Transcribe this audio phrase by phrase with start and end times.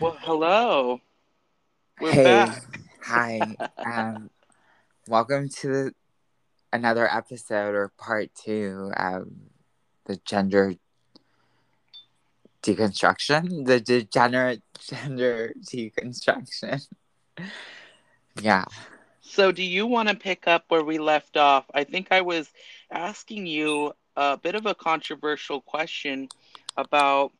[0.00, 0.98] Well, hello.
[2.00, 2.80] We're hey, back.
[3.02, 3.54] hi.
[3.84, 4.30] Um,
[5.06, 5.92] welcome to
[6.72, 9.28] another episode or part two of
[10.06, 10.72] the gender
[12.62, 16.86] deconstruction, the degenerate gender deconstruction.
[18.40, 18.64] yeah.
[19.20, 21.66] So, do you want to pick up where we left off?
[21.74, 22.50] I think I was
[22.90, 26.30] asking you a bit of a controversial question
[26.78, 27.32] about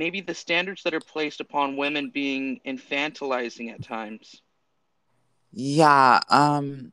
[0.00, 4.40] maybe the standards that are placed upon women being infantilizing at times.
[5.52, 6.92] Yeah, um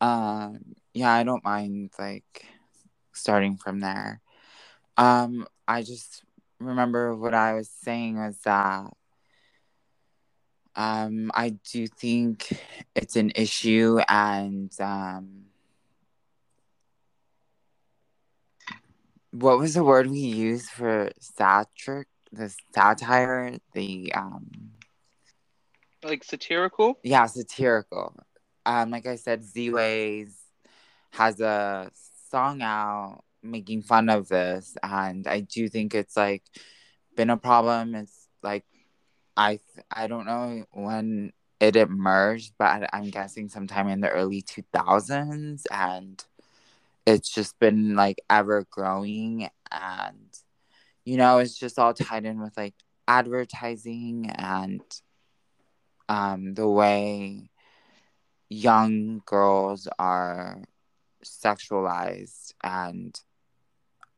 [0.00, 2.46] um yeah, I don't mind like
[3.12, 4.20] starting from there.
[4.96, 6.24] Um I just
[6.58, 8.90] remember what I was saying was that
[10.74, 12.60] um I do think
[12.96, 15.51] it's an issue and um
[19.32, 24.72] what was the word we used for satiric the satire the um
[26.04, 26.98] Like satirical?
[27.02, 28.14] yeah satirical
[28.66, 30.36] um like i said z-ways
[31.12, 31.90] has a
[32.30, 36.42] song out making fun of this and i do think it's like
[37.16, 38.64] been a problem it's like
[39.36, 39.58] i
[39.90, 46.24] i don't know when it emerged but i'm guessing sometime in the early 2000s and
[47.06, 50.38] it's just been like ever growing and
[51.04, 52.74] you know it's just all tied in with like
[53.08, 54.82] advertising and
[56.08, 57.50] um the way
[58.48, 60.62] young girls are
[61.24, 63.20] sexualized and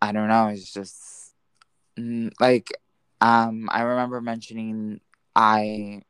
[0.02, 1.34] i don't know it's just
[1.98, 2.72] mm, like
[3.20, 5.00] um i remember mentioning
[5.36, 6.02] i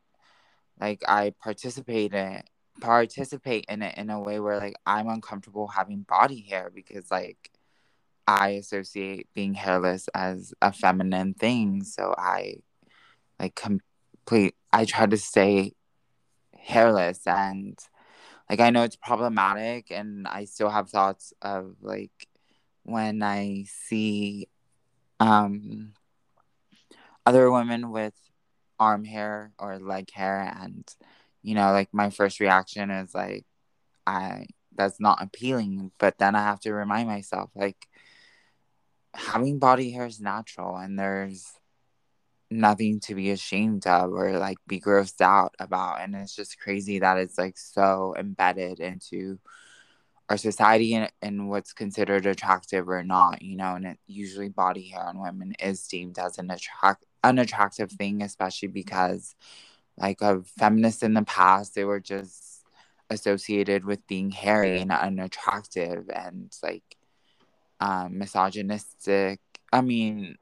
[0.81, 2.43] like i participated
[2.85, 7.51] participate in it in a way where like I'm uncomfortable having body hair because like
[8.27, 11.83] I associate being hairless as a feminine thing.
[11.85, 12.57] So I
[13.41, 15.73] like complete I try to stay
[16.55, 17.79] hairless and
[18.51, 22.29] like I know it's problematic and I still have thoughts of like
[22.83, 24.49] when I see
[25.21, 25.95] um
[27.25, 28.15] other women with
[28.79, 30.85] arm hair or leg hair and
[31.45, 33.45] you know, like my first reaction is like,
[34.07, 35.93] I that's not appealing.
[35.99, 37.87] But then I have to remind myself, like,
[39.15, 41.47] having body hair is natural and there's
[42.51, 46.01] nothing to be ashamed of or like be grossed out about.
[46.01, 49.39] And it's just crazy that it's like so embedded into
[50.29, 54.89] our society and, and what's considered attractive or not, you know, and it, usually body
[54.89, 59.35] hair on women is deemed as an attract unattractive thing, especially because
[59.99, 62.65] like of feminists in the past they were just
[63.11, 66.97] associated with being hairy and unattractive and like
[67.81, 69.41] um misogynistic
[69.73, 70.37] i mean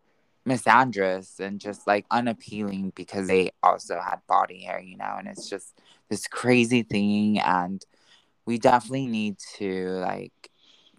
[0.48, 5.48] misandrous and just like unappealing because they also had body hair you know and it's
[5.48, 7.84] just this crazy thing and
[8.44, 10.32] we definitely need to like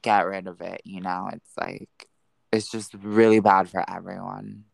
[0.02, 2.08] get rid of it you know it's like
[2.54, 4.66] it's just really bad for everyone.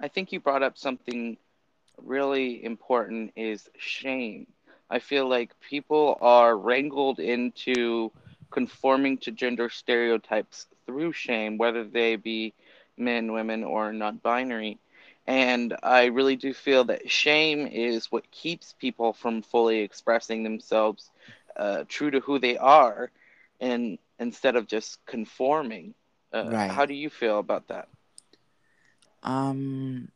[0.00, 1.38] I think you brought up something
[1.98, 4.46] really important is shame.
[4.90, 8.12] I feel like people are wrangled into
[8.50, 12.54] conforming to gender stereotypes through shame, whether they be
[12.96, 14.78] men, women, or not binary.
[15.26, 21.10] And I really do feel that shame is what keeps people from fully expressing themselves
[21.56, 23.10] uh, true to who they are
[23.60, 25.94] and instead of just conforming.
[26.32, 27.88] Uh, right how do you feel about that?
[29.22, 30.08] um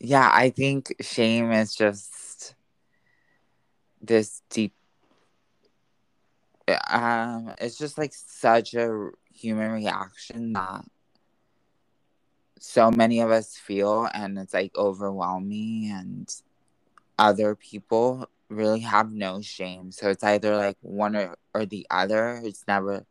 [0.00, 2.54] yeah, I think shame is just
[4.00, 4.72] this deep.
[6.90, 10.84] Um, it's just like such a human reaction that
[12.58, 16.34] so many of us feel, and it's like overwhelming, and
[17.18, 19.92] other people really have no shame.
[19.92, 22.40] So it's either like one or, or the other.
[22.42, 23.04] It's never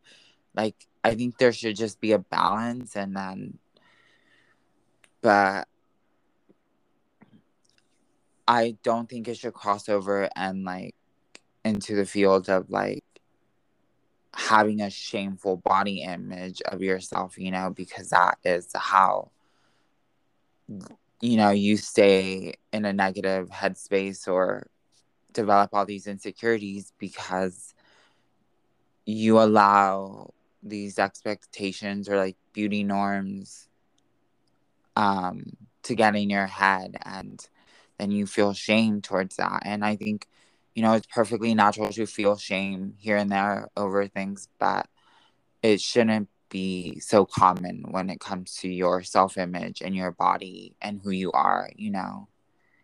[0.54, 0.74] like
[1.04, 3.58] I think there should just be a balance, and then,
[5.22, 5.68] but
[8.50, 10.96] I don't think it should cross over and like
[11.64, 13.04] into the field of like
[14.34, 19.30] having a shameful body image of yourself, you know, because that is how
[21.20, 24.66] you know you stay in a negative headspace or
[25.32, 27.72] develop all these insecurities because
[29.06, 33.68] you allow these expectations or like beauty norms
[34.96, 35.44] um
[35.84, 37.48] to get in your head and
[38.00, 39.62] then you feel shame towards that.
[39.66, 40.28] And I think,
[40.74, 44.88] you know, it's perfectly natural to feel shame here and there over things, but
[45.62, 50.76] it shouldn't be so common when it comes to your self image and your body
[50.82, 52.28] and who you are, you know?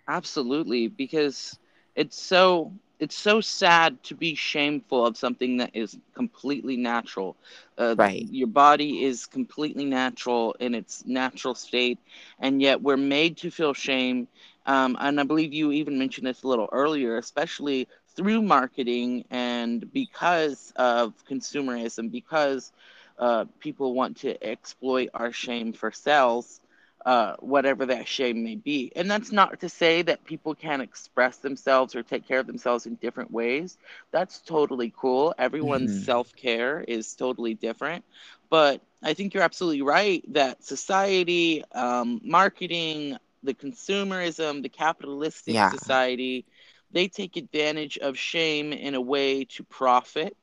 [0.08, 1.58] Absolutely, because
[1.96, 7.36] it's so it's so sad to be shameful of something that is completely natural.
[7.78, 8.26] Uh, right.
[8.30, 11.98] Your body is completely natural in its natural state,
[12.40, 14.28] and yet we're made to feel shame.
[14.66, 19.92] Um, and I believe you even mentioned this a little earlier, especially through marketing and
[19.92, 22.72] because of consumerism, because
[23.18, 26.60] uh, people want to exploit our shame for sales
[27.06, 28.92] uh, whatever that shame may be.
[28.96, 32.86] And that's not to say that people can't express themselves or take care of themselves
[32.86, 33.78] in different ways.
[34.12, 35.34] That's totally cool.
[35.38, 35.94] Everyone's Mhm.
[35.94, 38.04] self care is totally different.
[38.50, 43.16] But I think you're absolutely right that society, um, marketing,
[43.46, 45.64] the consumerism, the capitalistic Yeah.
[45.64, 46.46] society,
[46.92, 50.36] they take advantage of shame in a way to profit.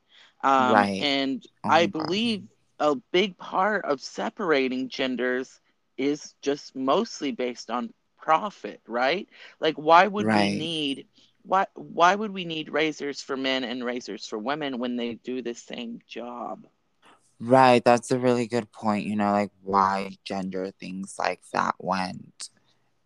[0.44, 1.00] Um, Right.
[1.00, 1.88] and Oh I God.
[1.88, 2.44] believe
[2.80, 5.62] a big part of separating genders
[5.98, 9.28] is just mostly based on profit, right?
[9.60, 11.08] Like why would we need
[11.44, 15.42] why why would we need razors for men and razors for women when they do
[15.42, 16.66] the same job?
[17.40, 17.84] Right.
[17.84, 19.06] That's a really good point.
[19.06, 22.50] You know, like why gender things like that went.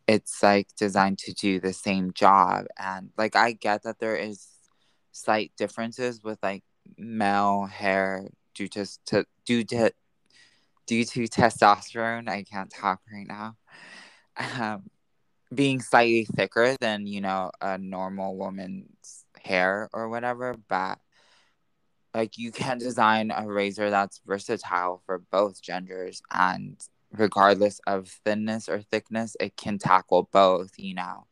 [0.07, 2.65] It's like designed to do the same job.
[2.77, 4.47] And like I get that there is
[5.11, 6.63] slight differences with like
[6.97, 9.91] male hair due to, to due to
[10.85, 12.29] due to testosterone.
[12.29, 13.55] I can't talk right now.
[14.59, 14.83] Um,
[15.53, 20.99] being slightly thicker than you know a normal woman's hair or whatever, but
[22.13, 26.81] like you can design a razor that's versatile for both genders and
[27.11, 31.25] regardless of thinness or thickness, it can tackle both, you know.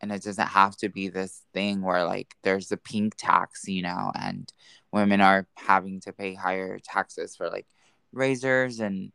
[0.00, 3.82] And it doesn't have to be this thing where like there's a pink tax, you
[3.82, 4.52] know, and
[4.92, 7.66] women are having to pay higher taxes for like
[8.12, 9.14] razors and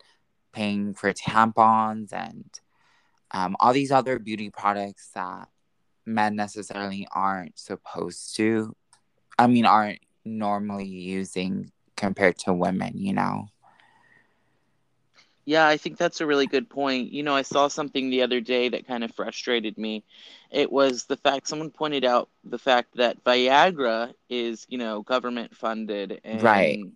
[0.53, 2.45] paying for tampons and
[3.31, 5.47] um, all these other beauty products that
[6.05, 8.75] men necessarily aren't supposed to.
[9.37, 13.47] I mean, aren't normally using compared to women, you know?
[15.45, 17.11] Yeah, I think that's a really good point.
[17.11, 20.03] You know, I saw something the other day that kind of frustrated me.
[20.51, 25.55] It was the fact someone pointed out the fact that Viagra is, you know, government
[25.55, 26.79] funded Right.
[26.79, 26.91] and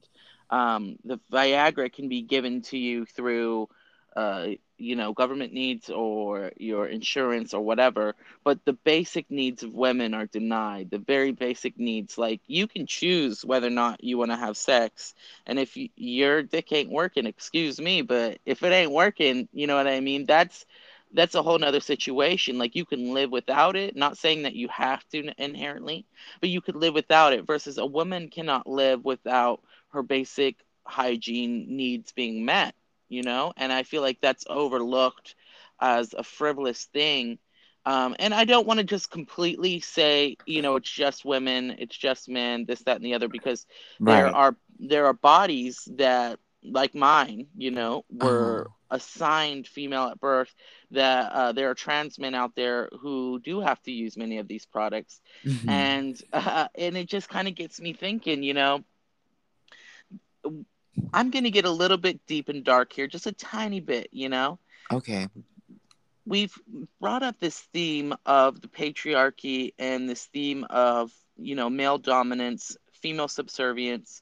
[0.50, 3.68] um, the Viagra can be given to you through,
[4.16, 4.48] uh,
[4.78, 8.16] you know, government needs or your insurance or whatever.
[8.44, 10.90] But the basic needs of women are denied.
[10.92, 14.58] The very basic needs, like you can choose whether or not you want to have
[14.58, 15.14] sex
[15.46, 19.68] and if y- your dick ain't working, excuse me, but if it ain't working, you
[19.68, 20.26] know what I mean?
[20.26, 20.66] That's
[21.14, 22.58] that's a whole nother situation.
[22.58, 23.96] Like you can live without it.
[23.96, 26.06] Not saying that you have to inherently,
[26.42, 27.46] but you could live without it.
[27.46, 32.76] Versus a woman cannot live without her basic hygiene needs being met.
[33.10, 35.36] You know, and I feel like that's overlooked
[35.80, 37.38] as a frivolous thing.
[37.86, 41.98] Um, and I don't want to just completely say, you know, it's just women, it's
[41.98, 43.66] just men, this, that, and the other, because
[44.06, 48.62] there are there are bodies that like mine you know Uh-huh.
[48.62, 50.54] were assigned female at birth
[50.92, 54.48] that uh, there are trans men out there who do have to use many of
[54.48, 55.68] these products Mhm.
[55.68, 58.84] and uh, and it just kind of gets me thinking you know
[61.14, 64.10] i'm going to get a little bit deep and dark here just a tiny bit
[64.12, 64.60] you know
[64.92, 65.28] Okay.
[66.26, 66.58] we've
[67.00, 72.78] brought up this theme of the patriarchy and this theme of you know male dominance
[72.94, 74.22] female subservience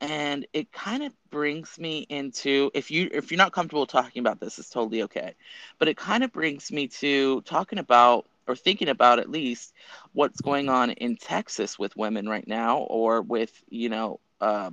[0.00, 4.40] and it kind of brings me into if you if you're not comfortable talking about
[4.40, 5.34] this it's totally okay
[5.78, 9.72] but it kind of brings me to talking about or thinking about at least
[10.12, 14.70] what's going on in texas with women right now or with you know uh,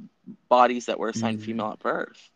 [0.50, 1.43] bodies that were assigned Mm.
[1.43, 2.29] female at birth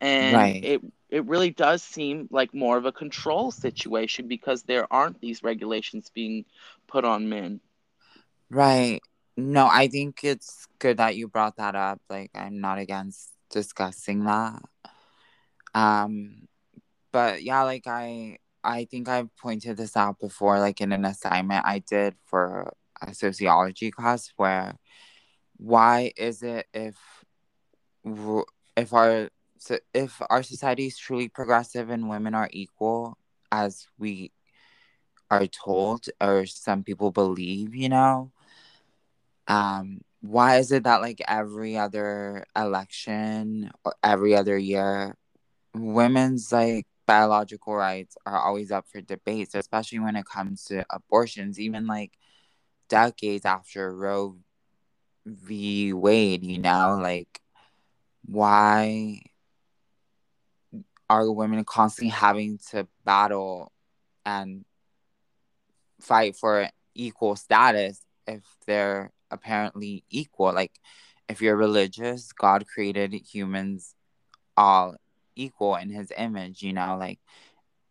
[0.00, 0.60] and Right.
[0.62, 5.42] it it really does seem like more of a control situation because there aren't these
[5.42, 6.44] regulations being
[6.86, 7.60] put on men
[8.50, 9.00] Right.
[9.36, 12.00] No, I think it's good that you brought that up.
[12.10, 14.62] Like I'm not against discussing that.
[15.74, 16.48] Um
[17.12, 21.64] but yeah, like I I think I've pointed this out before like in an assignment
[21.66, 24.76] I did for a sociology class where
[25.60, 26.96] why is it if
[28.76, 29.28] if our
[29.94, 33.18] if our society is truly progressive and women are equal
[33.52, 34.32] as we
[35.30, 38.32] are told or some people believe you know?
[39.48, 45.16] Um why is it that like every other election or every other year
[45.74, 51.58] women's like biological rights are always up for debates especially when it comes to abortions
[51.60, 52.12] even like
[52.88, 54.36] decades after roe
[55.26, 57.40] v wade you know like
[58.26, 59.20] why
[61.08, 63.72] are women constantly having to battle
[64.24, 64.64] and
[66.00, 70.52] fight for equal status if they're apparently equal?
[70.52, 70.72] Like
[71.30, 73.94] if you're religious god created humans
[74.56, 74.96] all
[75.36, 77.20] equal in his image you know like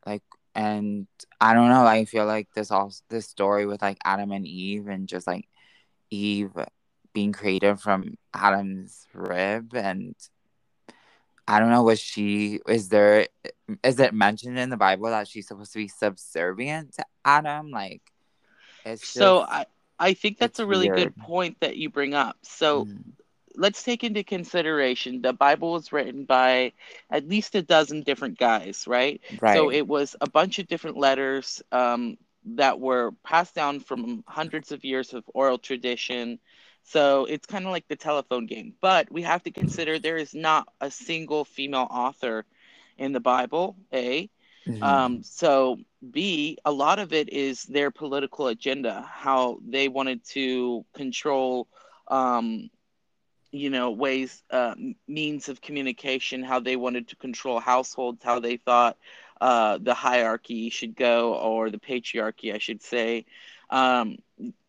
[0.05, 0.21] like
[0.53, 1.07] and
[1.39, 4.87] i don't know i feel like this all this story with like adam and eve
[4.87, 5.47] and just like
[6.11, 6.51] eve
[7.13, 10.15] being created from adam's rib and
[11.47, 13.27] i don't know was she is there
[13.83, 18.01] is it mentioned in the bible that she's supposed to be subservient to adam like
[18.85, 19.65] it's so just, i
[19.99, 21.13] i think that's a really weird.
[21.13, 22.97] good point that you bring up so mm
[23.59, 26.71] let's take into consideration the Bible was written by
[27.11, 29.21] at least a dozen different guys, right?
[29.41, 29.55] Right.
[29.55, 32.17] So it was a bunch of different letters um,
[32.55, 36.39] that were passed down from hundreds of years of oral tradition.
[36.89, 38.73] So it's kind of like the telephone game.
[38.81, 42.45] But we have to consider there is not a single female author
[42.97, 44.29] in the Bible, A.
[44.67, 44.83] Mm-hmm.
[44.83, 45.77] Um, so
[46.11, 51.67] B, a lot of it is their political agenda, how they wanted to control
[52.07, 52.71] um,
[53.51, 54.75] you know ways uh,
[55.07, 58.97] means of communication how they wanted to control households how they thought
[59.41, 63.25] uh, the hierarchy should go or the patriarchy i should say
[63.69, 64.17] um,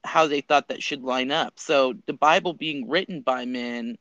[0.04, 3.96] how they thought that should line up so the bible being written by men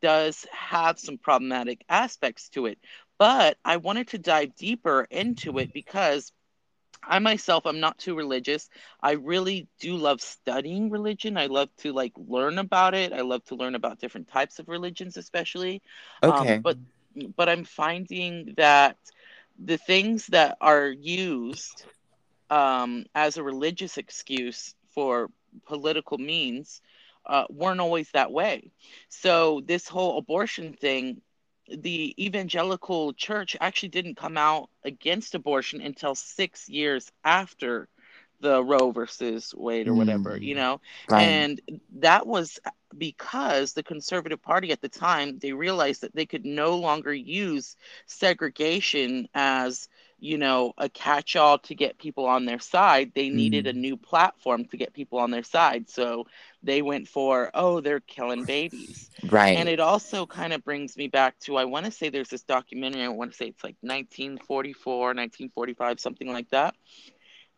[0.00, 2.78] does have some problematic aspects to it
[3.18, 6.32] but i wanted to dive deeper into it because
[7.02, 8.68] I myself, I'm not too religious.
[9.00, 11.36] I really do love studying religion.
[11.36, 13.12] I love to like learn about it.
[13.12, 15.82] I love to learn about different types of religions, especially.
[16.26, 16.54] Um, okay.
[16.54, 16.78] Um, but
[17.36, 18.96] but I'm finding that
[19.58, 21.84] the things that are used
[22.52, 25.30] um, as a religious excuse for
[25.66, 26.82] political means
[27.24, 28.70] uh, weren't always that way.
[29.08, 31.22] So this whole abortion thing
[31.68, 37.88] the evangelical church actually didn't come out against abortion until six years after
[38.40, 40.42] the Roe versus Wade or whatever, mm.
[40.42, 40.80] you know?
[41.08, 41.22] Right.
[41.22, 41.60] And
[42.00, 42.58] that was
[42.98, 47.76] because the Conservative Party at the time, they realized that they could no longer use
[48.06, 49.88] segregation as
[50.22, 53.10] you know, a catch all to get people on their side.
[53.12, 53.70] They needed mm.
[53.70, 55.90] a new platform to get people on their side.
[55.90, 56.28] So
[56.62, 59.10] they went for, oh, they're killing babies.
[59.28, 59.56] Right.
[59.58, 62.44] And it also kind of brings me back to I want to say there's this
[62.44, 66.76] documentary, I want to say it's like 1944, 1945, something like that.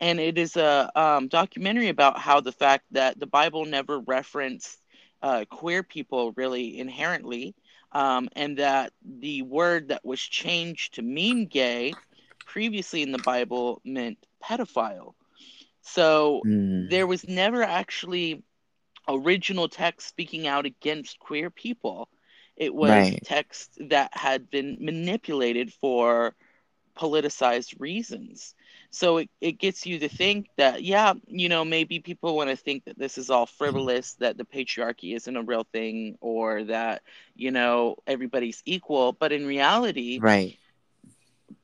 [0.01, 4.79] And it is a um, documentary about how the fact that the Bible never referenced
[5.21, 7.55] uh, queer people really inherently.
[7.93, 11.93] Um, and that the word that was changed to mean gay
[12.55, 15.15] previously in the Bible meant pedophile.
[15.83, 16.89] So mm.
[16.89, 18.45] there was never actually
[19.09, 22.09] original text speaking out against queer people.
[22.57, 23.21] It was right.
[23.25, 26.37] text that had been manipulated for
[26.97, 28.55] politicized reasons.
[28.93, 32.57] So it, it gets you to think that, yeah, you know, maybe people want to
[32.57, 37.03] think that this is all frivolous, that the patriarchy isn't a real thing, or that,
[37.35, 39.13] you know, everybody's equal.
[39.13, 40.57] But in reality, right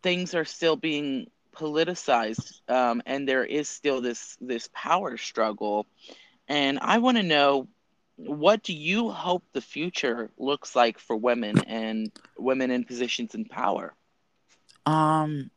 [0.02, 5.86] things are still being politicized um, and there is still this this power struggle.
[6.48, 7.68] And i want to know
[8.16, 13.46] what do you hope the future looks like for women and women in positions in
[13.46, 13.94] power?
[14.86, 15.50] Um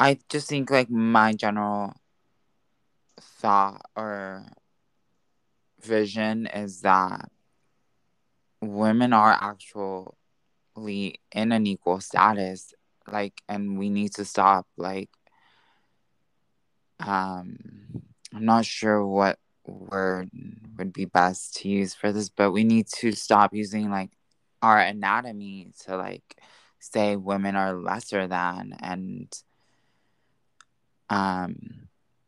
[0.00, 1.94] i just think like my general
[3.20, 4.44] thought or
[5.80, 7.30] vision is that
[8.60, 12.74] women are actually in an equal status
[13.12, 15.10] like and we need to stop like
[17.00, 17.56] um
[18.34, 20.30] i'm not sure what word
[20.78, 24.10] would be best to use for this but we need to stop using like
[24.62, 26.40] our anatomy to like
[26.80, 29.42] say women are lesser than and
[31.10, 31.56] um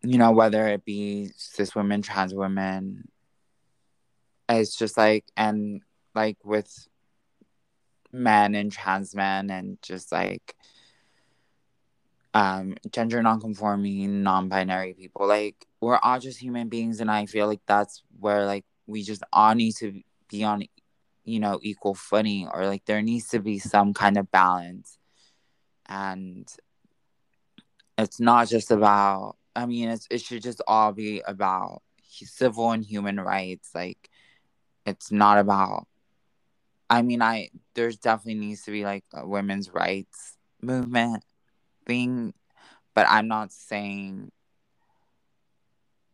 [0.02, 3.08] you know whether it be cis women trans women
[4.48, 5.82] it's just like and
[6.14, 6.88] like with
[8.12, 10.54] men and trans men and just like
[12.34, 15.26] um gender non-conforming non-binary people.
[15.26, 19.22] Like we're all just human beings and i feel like that's where like we just
[19.32, 20.64] all need to be on
[21.24, 24.98] you know equal footing or like there needs to be some kind of balance.
[25.86, 26.48] And
[27.98, 32.84] it's not just about i mean it's, it should just all be about civil and
[32.84, 33.70] human rights.
[33.74, 34.08] Like
[34.86, 35.86] it's not about
[36.88, 41.22] I mean, I there's definitely needs to be like a women's rights movement
[41.90, 42.32] thing,
[42.94, 44.30] but I'm not saying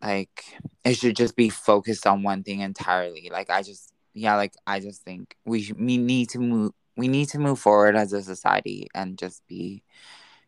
[0.02, 0.44] like
[0.84, 3.28] it should just be focused on one thing entirely.
[3.30, 7.28] Like I just yeah, like I just think we we need to move we need
[7.30, 9.82] to move forward as a society and just be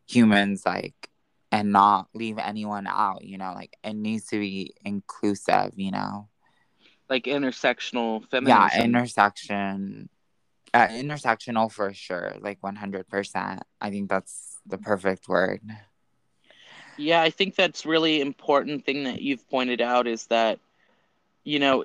[0.07, 0.95] humans like
[1.53, 3.53] and not leave anyone out you know?
[3.55, 6.29] Like it needs to be inclusive you know?
[7.11, 8.71] Like intersectional feminism.
[8.71, 10.09] yeah intersection
[10.75, 15.61] uh, intersectional for sure like 100% i think that's the perfect word
[16.97, 20.59] yeah i think that's really important thing that you've pointed out is that
[21.45, 21.85] you know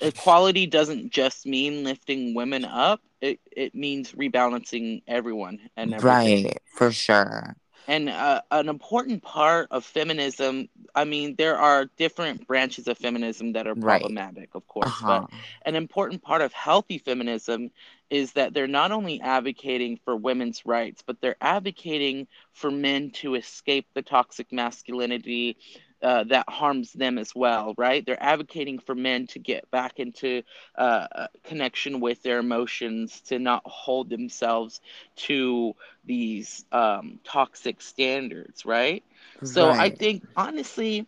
[0.00, 6.44] equality doesn't just mean lifting women up it, it means rebalancing everyone and everything.
[6.44, 12.46] right for sure and uh, an important part of feminism i mean there are different
[12.46, 14.00] branches of feminism that are Right.
[14.00, 15.26] problematic of course uh-huh.
[15.28, 17.70] but an important part of healthy feminism
[18.14, 23.34] is that they're not only advocating for women's rights but they're advocating for men to
[23.34, 25.56] escape the toxic masculinity
[26.02, 30.42] uh, that harms them as well right they're advocating for men to get back into
[30.76, 34.80] uh, connection with their emotions to not hold themselves
[35.16, 39.04] to these um, toxic standards, right?
[39.42, 41.06] So I think honestly,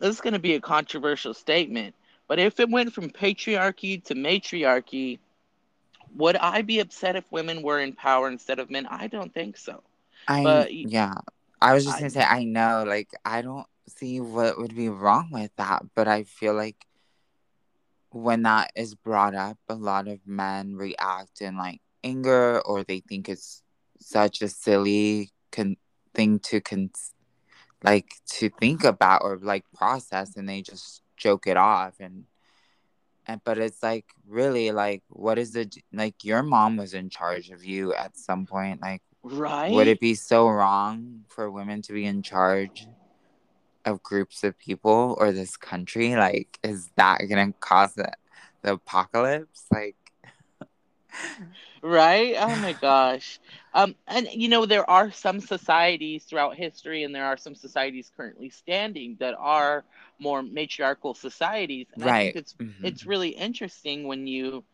[0.00, 1.94] this is going to be a controversial statement,
[2.28, 5.20] but if it went from patriarchy to matriarchy,
[6.16, 8.86] would I be upset if women were in power instead of men?
[8.86, 9.82] I don't think so.
[10.28, 11.14] I But yeah.
[11.62, 14.88] I was just I gonna say I know, like I don't see what would be
[14.88, 16.86] wrong with that, but I feel like
[18.12, 23.00] when that is brought up, a lot of men react in like anger or they
[23.00, 23.62] think it's
[24.00, 25.76] such a silly con-
[26.14, 26.90] thing to con-
[27.82, 32.24] like to think about or like process and they just joke it off and
[33.26, 37.50] and but it's like really like what is the like your mom was in charge
[37.50, 41.92] of you at some point like right would it be so wrong for women to
[41.92, 42.88] be in charge
[43.84, 46.14] of groups of people or this country?
[46.16, 48.12] Like, is that gonna cause the,
[48.62, 49.64] the apocalypse?
[49.70, 49.96] Like,
[51.82, 52.34] Right?
[52.38, 53.40] Oh my gosh.
[53.72, 58.10] Um, and you know, there are some societies throughout history, and there are some societies
[58.16, 59.84] currently standing that are
[60.18, 61.86] more matriarchal societies.
[61.92, 62.36] And I think right.
[62.36, 62.82] it's Mhm.
[62.82, 64.64] it's really interesting when you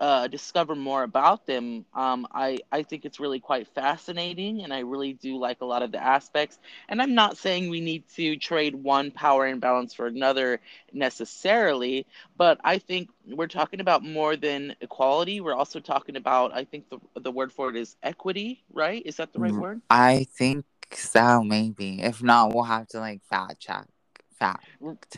[0.00, 1.84] uh, discover more about them.
[1.94, 5.82] Um, I I think it's really quite fascinating, and I really do like a lot
[5.82, 6.58] of the aspects.
[6.88, 10.60] And I'm not saying we need to trade one power imbalance for another
[10.92, 12.06] necessarily,
[12.36, 15.40] but I think we're talking about more than equality.
[15.40, 19.02] We're also talking about, I think the the word for it is equity, right?
[19.04, 19.80] Is that the right word?
[19.90, 22.02] I think so, maybe.
[22.02, 23.86] If not, we'll have to like fact check.
[24.38, 24.66] Fact.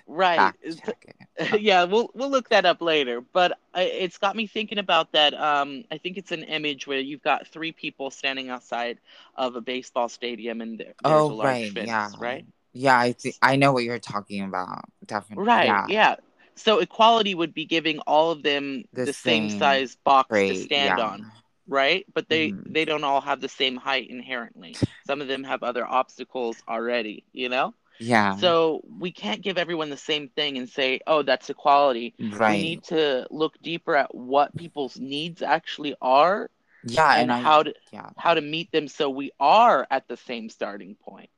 [0.07, 0.37] Right.
[0.37, 1.05] Fact It's- check
[1.39, 1.61] it.
[1.61, 3.21] yeah, we'll we'll look that up later.
[3.21, 5.35] But I, it's got me thinking about that.
[5.35, 8.99] Um, I think it's an image where you've got three people standing outside
[9.37, 11.73] of a baseball stadium, and there, there's a Oh, large right.
[11.73, 12.11] fence, Yeah.
[12.21, 12.47] right?
[12.73, 14.85] Yeah, I think I know what you're talking about.
[15.05, 15.45] Definitely.
[15.47, 15.87] Right, Yeah.
[15.89, 16.15] yeah.
[16.55, 20.55] So equality would be giving all of them The the same same size box to
[20.57, 21.05] stand Yeah.
[21.07, 21.33] on,
[21.67, 22.05] right?
[22.15, 22.73] But they Mhm.
[22.73, 24.77] they don't all have the same height inherently.
[25.07, 27.75] Some of them have other obstacles already, you know?
[28.01, 28.37] Yeah.
[28.37, 32.57] So we can't give everyone the same thing and say, "Oh, that's equality." Right.
[32.57, 36.51] We need to look deeper at what people's needs actually are
[36.85, 38.11] Yeah, and and I how to yeah.
[38.17, 41.31] how to meet them so we are at the same starting point.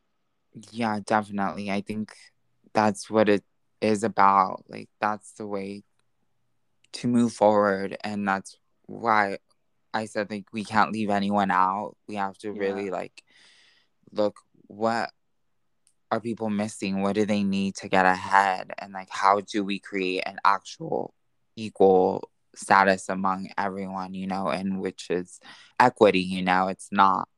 [0.70, 1.70] Yeah, definitely.
[1.70, 2.14] I think
[2.74, 3.44] that's what it
[3.80, 4.64] is about.
[4.68, 5.84] Like that's the way
[6.92, 9.38] to move forward and that's why
[9.94, 11.96] I said like we can't leave anyone out.
[12.08, 12.60] We have to Yeah.
[12.60, 13.22] really like
[14.12, 15.10] look what
[16.10, 17.02] are people missing?
[17.02, 18.72] What do they need to get ahead?
[18.78, 21.14] And like how do we create an actual
[21.56, 25.40] equal status among everyone, you know, and which is
[25.78, 27.28] equity, you know, it's not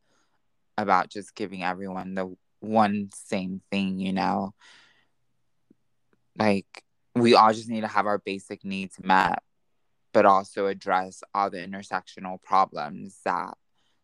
[0.78, 4.54] about just giving everyone the one same thing, you know.
[6.38, 6.66] Like
[7.14, 9.42] we all just need to have our basic needs met,
[10.12, 13.54] but also address all the intersectional problems that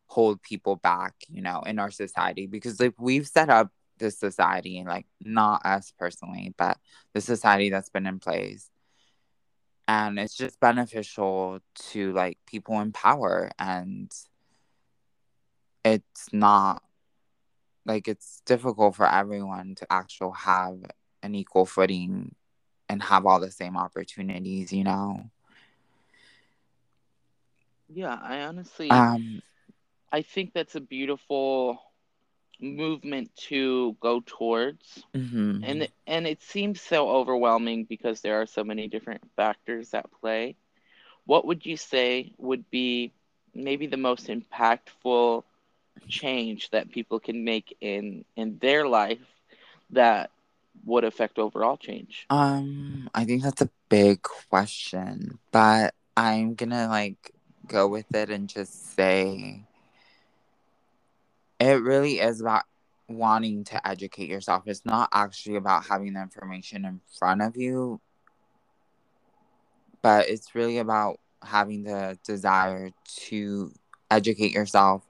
[0.07, 2.47] hold people back, you know, in our society.
[2.47, 6.79] Because like we've set up this society, like not us personally, but
[7.15, 8.71] the society that's been in place.
[9.87, 14.13] And it's just beneficial to like people in power and
[15.85, 16.83] it's not
[17.87, 20.79] like it's difficult for everyone to actually have
[21.23, 22.35] an equal footing
[22.89, 25.31] and have all the same opportunities, you know.
[27.89, 29.43] Yeah, I honestly Um
[30.13, 31.81] I think that's a beautiful
[32.61, 35.05] movement to go towards.
[35.15, 35.63] mhm.
[35.63, 40.57] And and it seems so overwhelming because there are so many different factors at play.
[41.25, 43.13] What would you say would be
[43.55, 45.45] maybe the most impactful
[46.09, 49.25] change that people can make in in their life
[49.91, 50.31] that
[50.85, 52.29] would affect overall change?
[52.31, 57.33] Um, I think that's a big question, but I'm gonna like
[57.67, 59.65] go with it and just say
[61.61, 62.65] it really is about
[63.09, 64.65] wanting to educate yourself.
[64.67, 68.01] It's not actually about having the information in front of you,
[70.03, 73.73] but it's really about having the desire to
[74.11, 75.07] educate yourself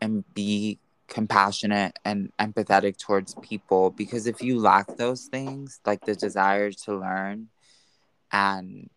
[0.00, 6.14] and be compassionate and empathetic towards people because if you lack those things like the
[6.14, 7.48] desire to learn
[8.32, 8.88] and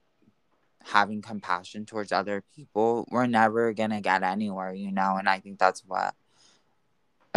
[0.86, 5.38] having compassion towards other people we're never going to get anywhere you know and i
[5.38, 6.15] think that's what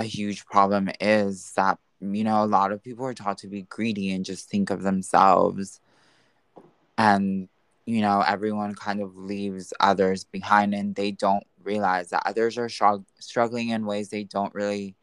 [0.00, 3.62] a huge problem is that you know a lot of people are taught to be
[3.62, 5.80] greedy and just think of themselves.
[6.96, 7.48] And
[7.86, 12.68] you know everyone kind of leaves others behind and they don't realize that others are
[12.68, 14.96] strugg- struggling in ways they don't really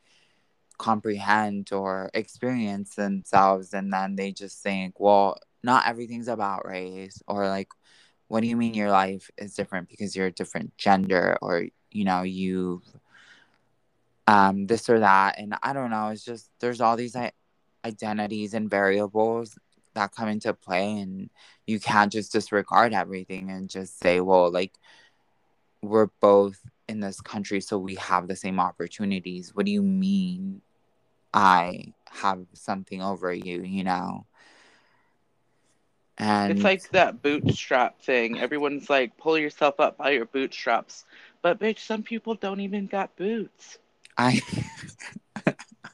[0.79, 3.73] comprehend or experience themselves.
[3.73, 7.69] And then they just think well not everything's about race or like
[8.29, 12.03] what do you mean your life is different because you're a different gender or you
[12.03, 12.81] know you
[14.27, 15.39] um this or that.
[15.39, 17.15] And i don't know it's just there's all these
[17.85, 19.57] identities and variables
[19.93, 21.29] that come into play and
[21.65, 24.73] you can't just disregard everything and just say well like
[25.81, 29.55] we're both in this country so we have the same opportunities.
[29.55, 30.61] What do you mean
[31.33, 34.25] i have something over you you know?
[36.17, 38.39] And it's like that bootstrap thing.
[38.39, 41.05] Everyone's like pull yourself up by your bootstraps.
[41.41, 43.77] But bitch some people don't even got boots
[44.17, 44.41] i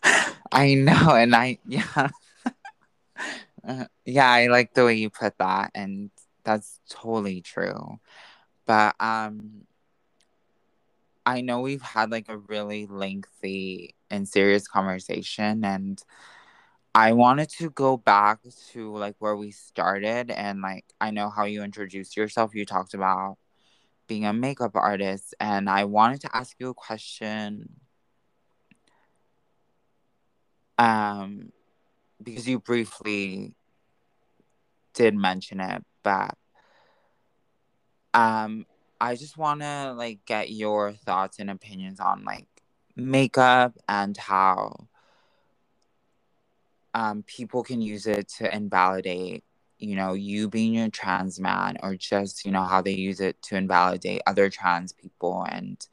[0.52, 2.10] i know and i yeah.
[3.68, 6.10] Uh, yeah i like the way you put that and
[6.44, 8.00] that's totally true.
[8.66, 9.66] But um
[11.26, 16.02] I know we've had like a really lengthy and serious conversation and
[16.96, 18.40] I wanted to go back
[18.72, 22.54] to like where we started and like I know how you introduced yourself.
[22.56, 23.38] You talked about
[24.08, 27.70] being a makeup artist and I wanted to ask you a question
[30.78, 31.52] um
[32.22, 33.54] because you briefly
[34.94, 36.38] did mention it, but
[38.14, 38.66] um
[39.02, 42.48] I just want to like get your thoughts and opinions on like
[42.96, 44.88] makeup and how
[46.94, 49.44] um, people can use it to invalidate,
[49.80, 53.42] you know, you being a trans man or just, you know, how they use it
[53.44, 55.86] to invalidate other trans people and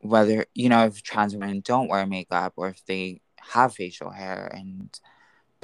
[0.00, 4.50] whether, you know, if trans women don't wear makeup or if they have facial hair
[4.54, 4.98] and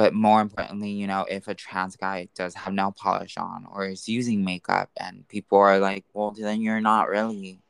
[0.00, 3.84] but more importantly, you know, if a trans guy does have nail polish on or
[3.84, 7.60] is using makeup and people are like, well, then you're not really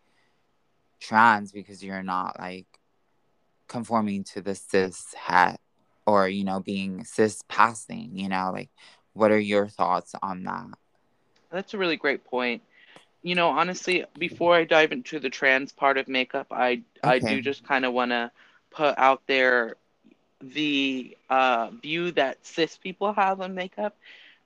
[1.00, 2.66] trans because you're not like
[3.66, 5.56] conforming to the cishet
[6.06, 8.70] or, you know, being cis passing, you know, like
[9.12, 10.66] what are your thoughts on that?
[11.50, 12.62] That's a really great point.
[13.22, 17.16] You know, honestly, before I dive into the trans part of makeup, I okay.
[17.16, 18.30] I do just kind of want to
[18.70, 19.74] put out there
[20.40, 23.96] the uh, view that cis people have on makeup.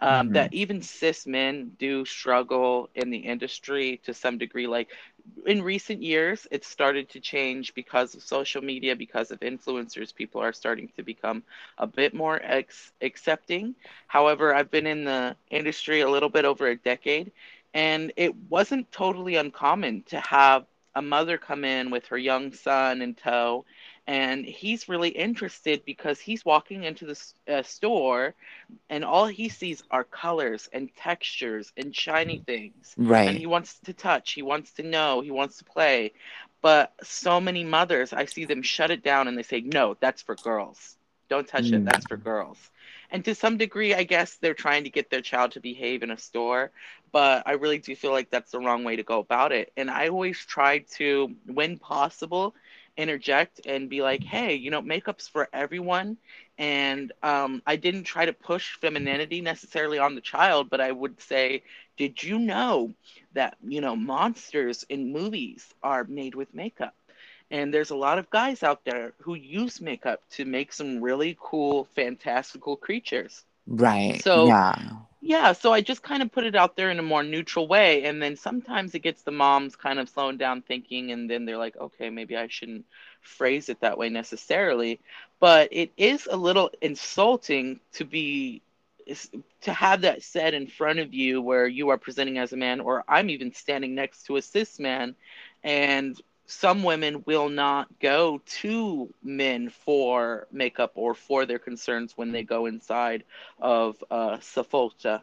[0.00, 0.32] Um, mm-hmm.
[0.34, 4.66] That even cis men do struggle in the industry to some degree.
[4.66, 4.88] Like
[5.46, 10.14] in recent years, it's started to change because of social media, because of influencers.
[10.14, 11.44] People are starting to become
[11.78, 13.74] a bit more ex- accepting.
[14.08, 17.30] However, I've been in the industry a little bit over a decade,
[17.72, 23.00] and it wasn't totally uncommon to have a mother come in with her young son
[23.02, 23.64] in tow
[24.06, 27.18] and he's really interested because he's walking into the
[27.52, 28.34] uh, store
[28.90, 32.94] and all he sees are colors and textures and shiny things.
[32.98, 36.12] Right and he wants to touch he wants to know he wants to play.
[36.60, 40.22] But so many mothers i see them shut it down and they say no that's
[40.22, 40.96] for girls.
[41.30, 41.74] Don't touch mm.
[41.74, 42.58] it that's for girls.
[43.10, 46.10] And to some degree i guess they're trying to get their child to behave in
[46.10, 46.72] a store
[47.10, 49.72] but i really do feel like that's the wrong way to go about it.
[49.78, 52.54] And i always try to when possible
[52.96, 56.16] interject and be like, hey, you know, makeup's for everyone.
[56.58, 61.20] And um, I didn't try to push femininity necessarily on the child, but I would
[61.20, 61.62] say,
[61.96, 62.94] did you know
[63.34, 66.94] that, you know, monsters in movies are made with makeup?
[67.50, 71.36] And there's a lot of guys out there who use makeup to make some really
[71.40, 73.44] cool, fantastical creatures.
[73.66, 74.24] Right.
[74.24, 74.74] So, yeah
[75.24, 78.04] yeah so i just kind of put it out there in a more neutral way
[78.04, 81.58] and then sometimes it gets the moms kind of slowing down thinking and then they're
[81.58, 82.84] like okay maybe i shouldn't
[83.24, 85.00] phrase it that way necessarily.
[85.40, 88.62] But it is a little insulting to be
[89.60, 92.80] to have that said in front of you where you are presenting as a man
[92.80, 95.14] or i'm even standing next to a cis man
[95.62, 102.32] and some women will not go to men for makeup or for their concerns when
[102.32, 103.24] they go inside
[103.60, 104.38] of uh,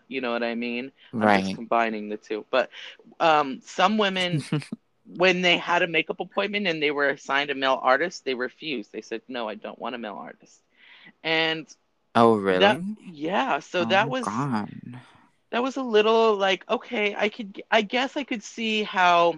[0.08, 0.92] You know what I mean?
[1.14, 1.36] Right.
[1.36, 2.46] I'm just combining the two.
[2.50, 2.70] But
[3.20, 4.44] um, some women
[5.16, 8.92] when they had a makeup appointment and they were assigned a male artist, they refused.
[8.92, 10.62] They said, "No, I don't want a male artist."
[11.24, 11.68] And
[12.16, 12.60] oh, really?
[12.60, 12.82] That,
[13.12, 13.60] yeah.
[13.60, 14.70] So oh, that was God.
[15.52, 17.16] that was a little like okay.
[17.16, 19.36] I could, I guess, I could see how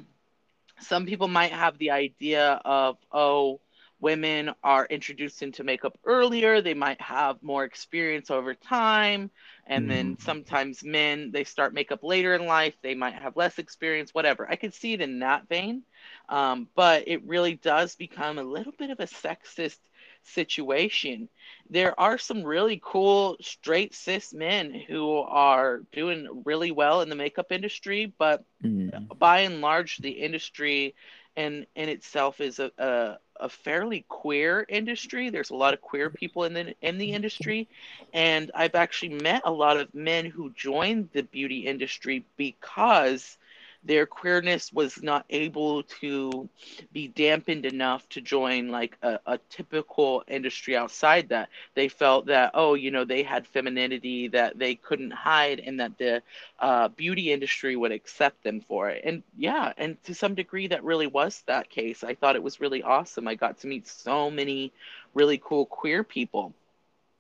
[0.83, 3.59] some people might have the idea of oh
[3.99, 9.31] women are introduced into makeup earlier they might have more experience over time
[9.65, 9.89] and mm.
[9.89, 14.49] then sometimes men they start makeup later in life they might have less experience whatever
[14.49, 15.83] i could see it in that vein
[16.29, 19.77] um, but it really does become a little bit of a sexist
[20.23, 21.27] situation
[21.69, 27.15] there are some really cool straight cis men who are doing really well in the
[27.15, 29.19] makeup industry but mm.
[29.19, 30.93] by and large the industry
[31.35, 35.29] and in itself is a, a, a fairly queer industry.
[35.29, 37.67] There's a lot of queer people in the in the industry,
[38.13, 43.37] and I've actually met a lot of men who joined the beauty industry because
[43.85, 46.49] their queerness was not able to
[46.93, 52.51] be dampened enough to join like a, a, typical industry outside that they felt that
[52.53, 56.21] oh you know they had femininity that they couldn't hide and that the
[56.59, 60.83] uh, beauty industry would accept them for it and yeah and to some degree that
[60.83, 64.31] really was that case i thought it was really awesome i got to meet so
[64.31, 64.71] many
[65.13, 66.53] really cool queer people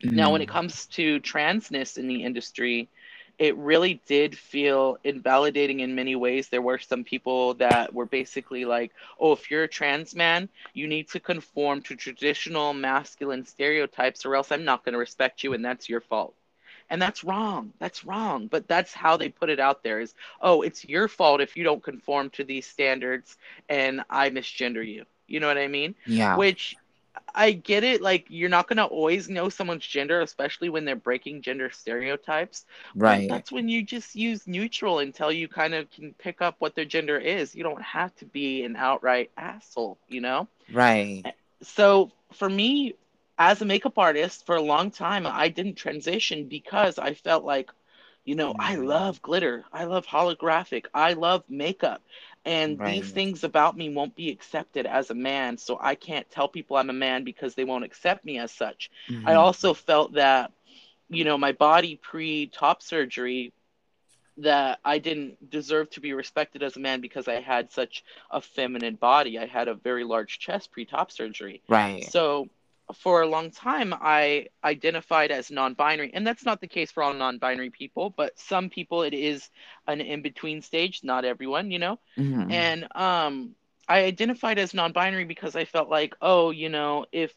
[0.03, 0.11] mm.
[0.11, 0.53] now when it mm.
[0.53, 2.87] comes to transness in the industry
[3.39, 6.49] it really did feel invalidating in many ways.
[6.49, 10.87] There were some people that were basically like, oh, if you're a trans man, you
[10.87, 15.53] need to conform to traditional masculine stereotypes, or else I'm not going to respect you,
[15.53, 16.33] and that's your fault.
[16.89, 17.73] And that's wrong.
[17.79, 18.47] That's wrong.
[18.47, 21.63] But that's how they put it out there is, oh, it's your fault if you
[21.63, 23.37] don't conform to these standards
[23.69, 25.05] and I misgender you.
[25.25, 25.95] You know what I mean?
[26.05, 26.35] Yeah.
[26.35, 26.75] Which
[27.35, 28.01] I get it.
[28.01, 32.65] Like you're not gonna always know someone's gender, especially when they're breaking gender stereotypes.
[32.95, 33.27] Right.
[33.27, 36.75] But that's when you just use neutral until you kind of can pick up what
[36.75, 37.55] their gender is.
[37.55, 40.47] You don't have to be an outright asshole, you know?
[40.71, 41.23] Right.
[41.61, 42.95] So for me,
[43.37, 47.71] as a makeup artist, for a long time, I didn't transition because I felt like,
[48.25, 48.85] you know, I mm.
[48.85, 49.65] love glitter.
[49.73, 50.85] I love holographic.
[50.93, 52.01] I love makeup
[52.45, 52.93] and right.
[53.01, 56.77] these things about me won't be accepted as a man so i can't tell people
[56.77, 59.27] i'm a man because they won't accept me as such mm-hmm.
[59.27, 60.51] i also felt that
[61.09, 63.53] you know my body pre top surgery
[64.37, 68.41] that i didn't deserve to be respected as a man because i had such a
[68.41, 72.47] feminine body i had a very large chest pre top surgery right so
[72.93, 77.13] for a long time I identified as non-binary and that's not the case for all
[77.13, 79.49] non-binary people but some people it is
[79.87, 82.51] an in-between stage not everyone you know mm-hmm.
[82.51, 83.55] and um
[83.87, 87.33] I identified as non-binary because I felt like oh you know if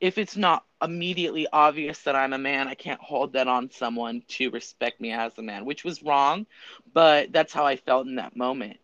[0.00, 4.22] if it's not immediately obvious that I'm a man I can't hold that on someone
[4.28, 6.46] to respect me as a man which was wrong
[6.92, 8.78] but that's how I felt in that moment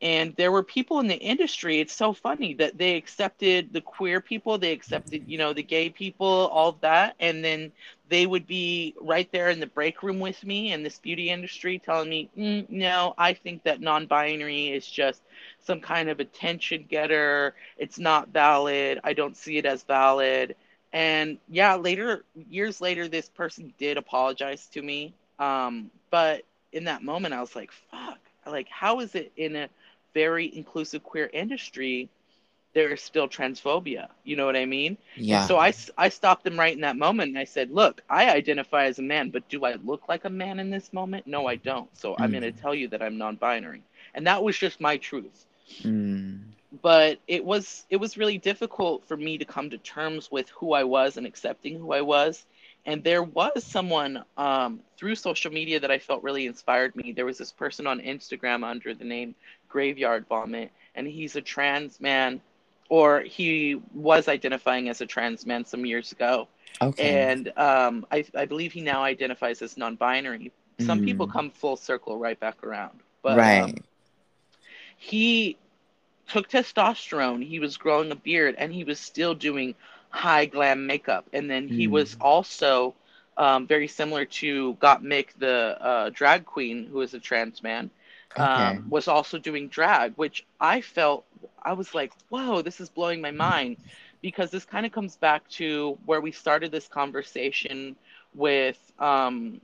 [0.00, 4.20] and there were people in the industry it's so funny that they accepted the queer
[4.20, 7.14] people they accepted you know the gay people all of that.
[7.20, 7.72] And then
[8.08, 11.78] they would be right there in the break room with me in this beauty industry
[11.78, 15.22] telling me mm, no i think that non-binary is just
[15.60, 17.54] some kind of attention getter.
[17.76, 19.00] It's not valid.
[19.04, 20.56] I don't see it as valid.
[20.92, 25.14] And yeah later years later this person did apologize to me.
[25.38, 28.18] Um, but in that moment i was like fuck.
[28.46, 29.68] Like how is it in a
[30.14, 32.08] very inclusive queer industry,
[32.74, 34.08] there is still transphobia.
[34.24, 34.98] You know what I mean?
[35.16, 35.40] Yeah.
[35.40, 38.30] And so I, I stopped them right in that moment and I said, look, I
[38.30, 41.26] identify as a man, but do I look like a man in this moment?
[41.26, 41.94] No, I don't.
[41.96, 42.16] So mm.
[42.20, 43.82] I'm going to tell you that I'm non binary.
[44.14, 45.46] And that was just my truth.
[45.82, 46.40] Mm.
[46.82, 50.74] But it was it was really difficult for me to come to terms with who
[50.74, 52.44] I was and accepting who I was.
[52.84, 57.12] And there was someone um, through social media that I felt really inspired me.
[57.12, 59.34] There was this person on Instagram under the name
[59.68, 62.40] Graveyard Vomit, and he's a trans man,
[62.88, 66.48] or he was identifying as a trans man some years ago.
[66.80, 67.30] Okay.
[67.30, 70.52] And um, I, I believe he now identifies as non-binary.
[70.80, 71.04] Some mm.
[71.04, 73.00] people come full circle right back around.
[73.22, 73.62] But right.
[73.62, 73.74] Um,
[74.96, 75.56] he
[76.28, 77.44] took testosterone.
[77.44, 79.74] He was growing a beard, and he was still doing
[80.10, 81.26] high glam makeup.
[81.32, 81.90] And then he mm.
[81.90, 82.94] was also
[83.36, 87.90] um, very similar to Gottmik, the uh, drag queen, who is a trans man
[88.36, 88.80] okay.
[88.80, 91.24] um, was also doing drag, which I felt
[91.62, 93.76] I was like, whoa, this is blowing my mind
[94.20, 97.96] because this kind of comes back to where we started this conversation
[98.34, 99.60] with um,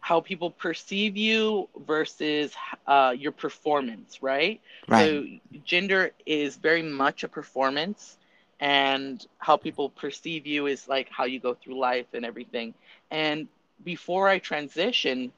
[0.00, 2.54] how people perceive you versus
[2.86, 4.60] uh, your performance, right?
[4.88, 5.22] right?
[5.22, 5.24] So
[5.64, 8.16] gender is very much a performance,
[8.60, 12.74] and how people perceive you is like how you go through life and everything.
[13.10, 13.48] And
[13.84, 15.30] before I transitioned,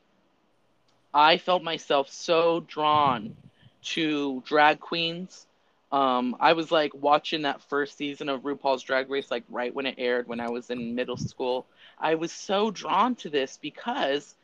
[1.13, 3.37] I felt myself so drawn
[3.83, 5.47] to drag queens.
[5.93, 9.87] Um, I was like watching that first season of RuPaul's Drag Race, like right when
[9.87, 11.67] it aired when I was in middle school.
[11.99, 14.37] I was so drawn to this because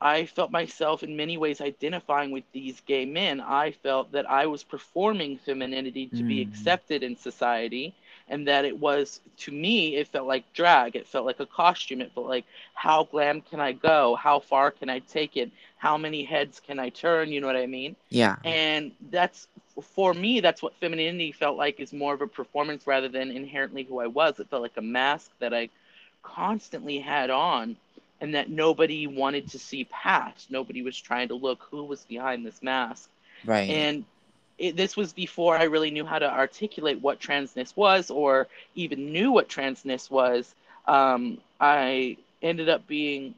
[0.00, 3.40] I felt myself in many ways identifying with these gay men.
[3.40, 6.28] I felt that I was performing femininity to mm.
[6.28, 7.94] be accepted in society,
[8.30, 10.96] and that it was, to me, it felt like drag.
[10.96, 12.00] It felt like a costume.
[12.00, 14.14] It felt like, how glam can I go?
[14.14, 15.50] How far can I take it?
[15.76, 17.32] How many heads can I turn?
[17.32, 17.96] You know what I mean?
[18.08, 18.36] Yeah.
[18.44, 19.48] And that's,
[19.82, 23.82] for me, that's what femininity felt like is more of a performance rather than inherently
[23.82, 24.38] who I was.
[24.38, 25.68] It felt like a mask that I
[26.22, 27.76] constantly had on
[28.20, 30.50] and that nobody wanted to see past.
[30.50, 33.08] Nobody was trying to look who was behind this mask.
[33.44, 33.70] Right.
[33.70, 34.04] And
[34.60, 39.10] it, this was before I really knew how to articulate what transness was or even
[39.10, 40.54] knew what transness was.
[40.86, 43.34] Um, I ended up being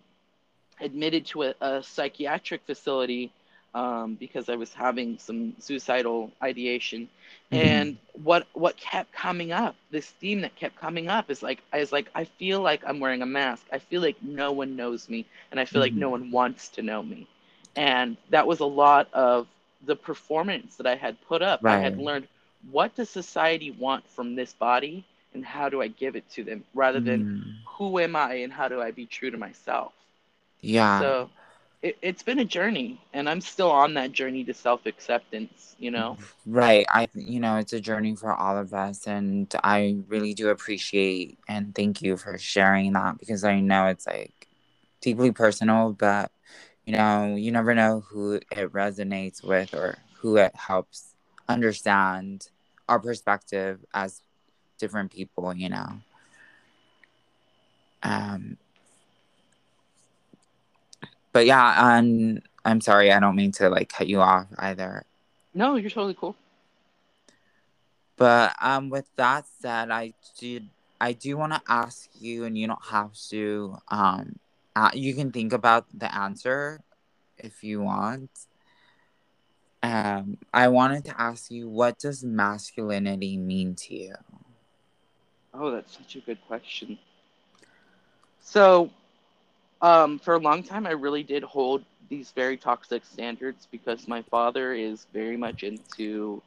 [0.81, 3.33] admitted to a, a psychiatric facility
[3.73, 7.09] um, because I was having some suicidal ideation.
[7.53, 7.69] Mm-hmm.
[7.69, 11.79] And what what kept coming up, this theme that kept coming up is like I
[11.79, 13.65] was like, I feel like I'm wearing a mask.
[13.73, 15.95] I feel like no one knows me and I feel mm-hmm.
[15.95, 17.29] like no one wants to know me.
[17.77, 19.47] And that was a lot of
[19.85, 21.61] the performance that I had put up.
[21.62, 21.77] Right.
[21.77, 22.29] I had learned
[22.71, 26.64] what does society want from this body and how do I give it to them
[26.75, 27.55] rather than mm.
[27.66, 29.92] who am I and how do I be true to myself.
[30.61, 31.01] Yeah.
[31.01, 31.31] So
[31.83, 36.16] it, it's been a journey and i'm still on that journey to self-acceptance you know
[36.47, 40.49] right i you know it's a journey for all of us and i really do
[40.49, 44.47] appreciate and thank you for sharing that because i know it's like
[45.01, 46.31] deeply personal but
[46.87, 51.14] you know you never know who it resonates with or who it helps
[51.49, 52.49] understand
[52.88, 54.23] our perspective as
[54.79, 56.01] different people you know
[58.03, 58.57] um
[61.33, 63.11] but yeah, um, I'm sorry.
[63.11, 65.05] I don't mean to like cut you off either.
[65.55, 66.37] No, you're totally cool.
[68.16, 70.68] But um, with that said, I did.
[71.01, 73.79] I do want to ask you, and you don't have to.
[73.88, 74.38] Um,
[74.77, 76.81] uh, you can think about the answer
[77.39, 78.31] if you want.
[79.83, 84.15] Um, I wanted to ask you, what does masculinity mean to you?
[85.55, 86.99] Oh, that's such a good question.
[88.41, 88.91] So,
[89.81, 94.23] um, for a long time, I really did hold these very toxic standards because my
[94.23, 96.43] father is very much into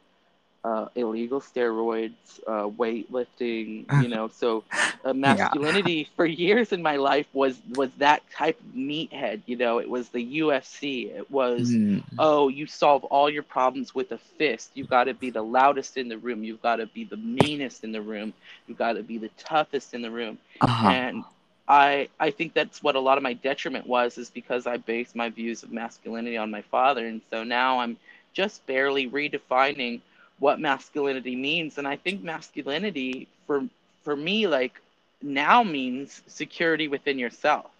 [0.66, 4.28] uh, illegal steroids, uh, weightlifting, you know.
[4.28, 4.64] So
[5.04, 6.08] uh, masculinity yeah.
[6.16, 9.42] for years in my life was was that type of meathead.
[9.46, 11.14] You know, it was the UFC.
[11.14, 12.02] It was mm.
[12.18, 14.72] oh, you solve all your problems with a fist.
[14.74, 16.42] You've got to be the loudest in the room.
[16.42, 18.34] You've got to be the meanest in the room.
[18.66, 20.36] You've got to be the toughest in the room.
[20.60, 20.88] Uh-huh.
[20.88, 21.24] And
[21.68, 25.14] I I think that's what a lot of my detriment was is because I based
[25.14, 27.96] my views of masculinity on my father and so now I'm
[28.32, 30.00] just barely redefining
[30.38, 33.64] what masculinity means and I think masculinity for
[34.02, 34.80] for me like
[35.22, 37.70] now means security within yourself.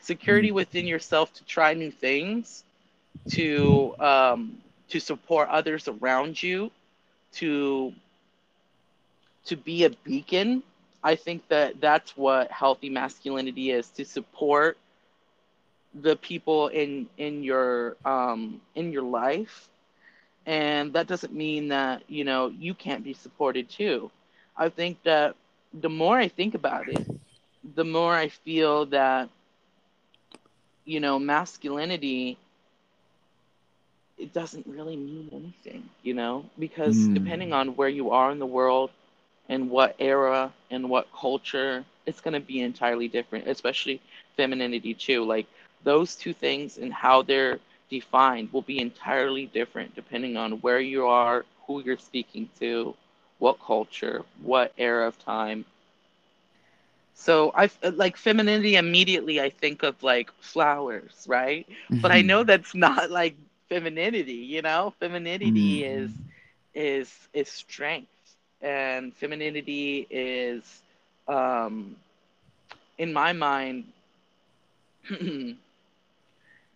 [0.00, 0.56] Security mm-hmm.
[0.56, 2.64] within yourself to try new things,
[3.30, 4.58] to um,
[4.90, 6.70] to support others around you,
[7.34, 7.92] to
[9.46, 10.62] to be a beacon
[11.02, 14.78] I think that that's what healthy masculinity is to support
[15.94, 19.68] the people in in your um in your life
[20.46, 24.10] and that doesn't mean that you know you can't be supported too
[24.56, 25.34] i think that
[25.80, 27.06] the more i think about it
[27.74, 29.28] the more i feel that
[30.84, 32.36] you know masculinity
[34.18, 37.14] it doesn't really mean anything you know because mm.
[37.14, 38.90] depending on where you are in the world
[39.48, 44.00] and what era and what culture, it's going to be entirely different, especially
[44.36, 45.24] femininity too.
[45.24, 45.46] Like
[45.84, 47.58] those two things and how they're
[47.92, 52.94] defined will be entirely different depending on where you are, who you're speaking to,
[53.38, 55.66] what culture, what era of time.
[57.14, 61.66] So I like femininity immediately I think of like flowers, right?
[61.90, 62.00] Mm-hmm.
[62.00, 62.28] But I mm-hmm.
[62.28, 63.36] know that's not like
[63.68, 64.94] femininity, you know?
[65.00, 65.84] Femininity mm-hmm.
[65.84, 66.12] is
[66.74, 68.08] is is strength
[68.62, 70.82] and femininity is,
[71.28, 71.96] um,
[72.98, 73.84] in my mind,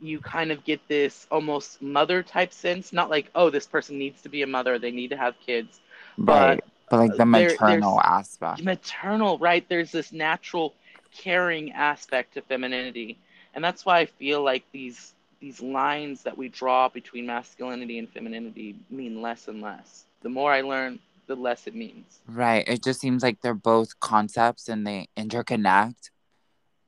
[0.00, 2.92] you kind of get this almost mother type sense.
[2.92, 5.80] Not like, oh, this person needs to be a mother, they need to have kids.
[6.18, 6.56] Right.
[6.56, 8.62] But, but like the maternal there, aspect.
[8.62, 9.66] Maternal, right?
[9.68, 10.74] There's this natural
[11.12, 13.18] caring aspect to femininity.
[13.54, 18.08] And that's why I feel like these these lines that we draw between masculinity and
[18.08, 20.04] femininity mean less and less.
[20.22, 22.20] The more I learn, the less it means.
[22.26, 22.66] Right.
[22.66, 26.10] It just seems like they're both concepts and they interconnect.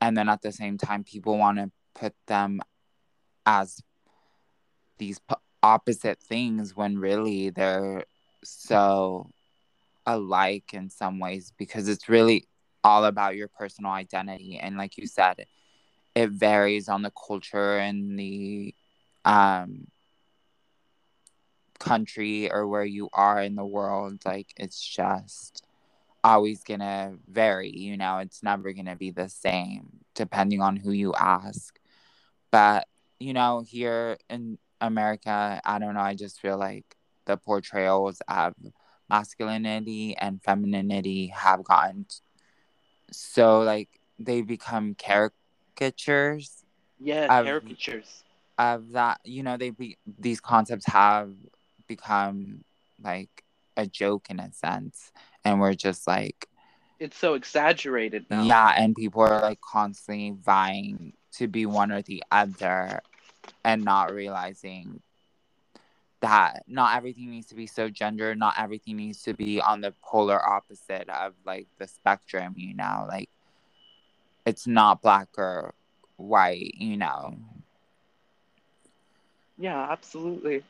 [0.00, 2.60] And then at the same time, people want to put them
[3.48, 3.82] as
[4.98, 5.20] these
[5.62, 8.04] opposite things when really they're
[8.44, 9.30] so
[10.06, 12.46] alike in some ways because it's really
[12.84, 14.58] all about your personal identity.
[14.58, 15.46] And like you said
[16.14, 18.74] it varies on the culture and the
[19.24, 19.88] um
[21.78, 24.24] country or where you are in the world.
[24.24, 25.64] Like it's just
[26.24, 31.14] always gonna vary you know it's never gonna be the same depending on who you
[31.14, 31.78] ask.
[32.50, 32.86] But
[33.18, 36.96] you know here in america i don't know i just feel like
[37.26, 38.54] the portrayals of
[39.10, 42.06] masculinity and femininity have gotten
[43.10, 43.88] so like
[44.18, 46.64] they become caricatures
[47.00, 48.24] yeah of, caricatures.
[48.58, 51.30] of that you know they be these concepts have
[51.86, 52.62] become
[53.02, 53.44] like
[53.76, 55.12] a joke in a sense
[55.44, 56.48] and we're just like
[57.00, 58.42] it's so exaggerated now.
[58.42, 63.00] Yeah and people are like constantly vying to be one or the other
[63.64, 65.00] and not realizing
[66.20, 69.94] that not everything needs to be so gender not everything needs to be on the
[70.02, 73.28] polar opposite of like the spectrum you know like
[74.44, 75.72] it's not black or
[76.16, 77.36] white you know
[79.58, 80.62] yeah absolutely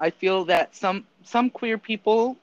[0.00, 2.36] i feel that some some queer people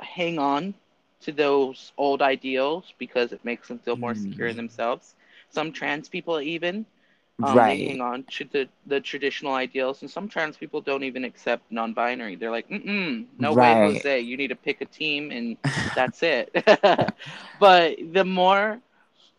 [0.00, 0.72] hang on
[1.20, 4.22] to those old ideals because it makes them feel more mm.
[4.22, 4.58] secure in mm.
[4.58, 5.14] themselves
[5.56, 6.86] some trans people even
[7.42, 7.78] um, right.
[7.78, 11.70] They hang on to the, the traditional ideals, and some trans people don't even accept
[11.70, 12.36] non-binary.
[12.36, 13.76] They're like, mm mm, no right.
[13.76, 14.20] way, Jose.
[14.20, 15.56] You need to pick a team, and
[15.94, 16.50] that's it.
[17.60, 18.80] but the more,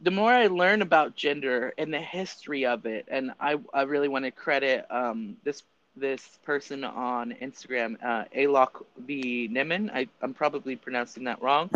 [0.02, 4.10] the more I learn about gender and the history of it, and I, I really
[4.10, 5.64] want to credit um, this
[5.96, 9.50] this person on Instagram, uh, Alok B.
[9.52, 9.90] Niman.
[9.92, 11.72] I, I'm probably pronouncing that wrong,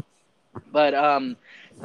[0.72, 1.36] but um,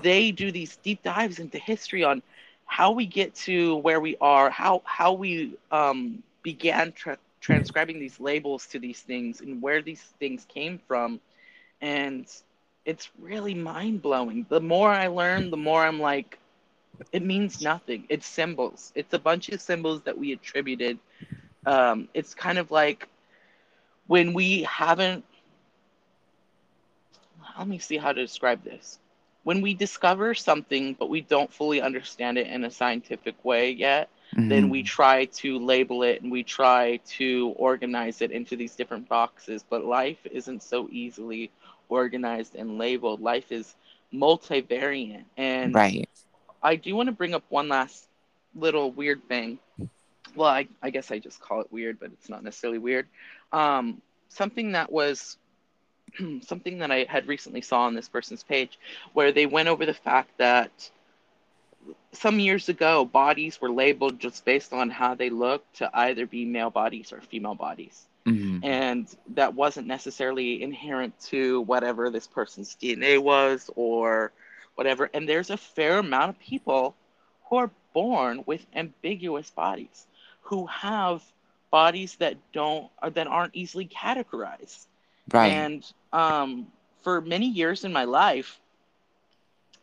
[0.03, 2.21] they do these deep dives into history on
[2.67, 8.21] how we get to where we are, how how we um, began tra- transcribing these
[8.21, 11.21] labels to these things, and where these things came from,
[11.81, 12.27] and
[12.85, 14.47] it's really mind blowing.
[14.49, 16.39] The more I learn, the more I'm like,
[17.13, 18.07] it means nothing.
[18.09, 18.93] It's symbols.
[18.95, 20.99] It's a bunch of symbols that we attributed.
[21.67, 23.09] Um, it's kind of like
[24.07, 25.25] when we haven't.
[27.59, 28.99] Let me see how to describe this
[29.47, 34.09] when we discover something but we don't fully understand it in a scientific way yet
[34.35, 34.49] mm-hmm.
[34.49, 39.09] then we try to label it and we try to organize it into these different
[39.09, 39.65] boxes.
[39.69, 41.51] But life isn't so easily
[41.89, 43.21] organized and labeled.
[43.21, 43.75] Life is
[44.13, 46.09] multivariant and right.
[46.63, 48.09] I do want to bring up one last
[48.55, 49.59] little weird thing.
[50.35, 53.07] Well I, I guess i just call it weird but it's not necessarily weird.
[53.53, 55.39] Um, something that was
[56.43, 58.79] something that I had recently saw on this person's page
[59.13, 60.91] where they went over the fact that
[62.13, 66.45] some years ago bodies were labeled just based on how they looked to either be
[66.45, 68.07] male bodies or female bodies.
[68.27, 68.65] Mm-hmm.
[68.65, 74.33] And that wasn't necessarily inherent to whatever this person's DNA was or
[74.75, 75.09] whatever.
[75.15, 76.97] And there's a fair amount of people
[77.49, 80.07] who are born with ambiguous bodies,
[80.43, 81.23] who have
[81.71, 84.87] bodies that don't or that aren't easily categorized.
[85.33, 85.53] Right.
[85.53, 86.67] And um,
[87.03, 88.61] for many years in my life,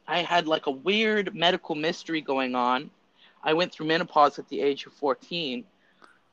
[0.07, 2.89] I had like a weird medical mystery going on.
[3.43, 5.63] I went through menopause at the age of 14.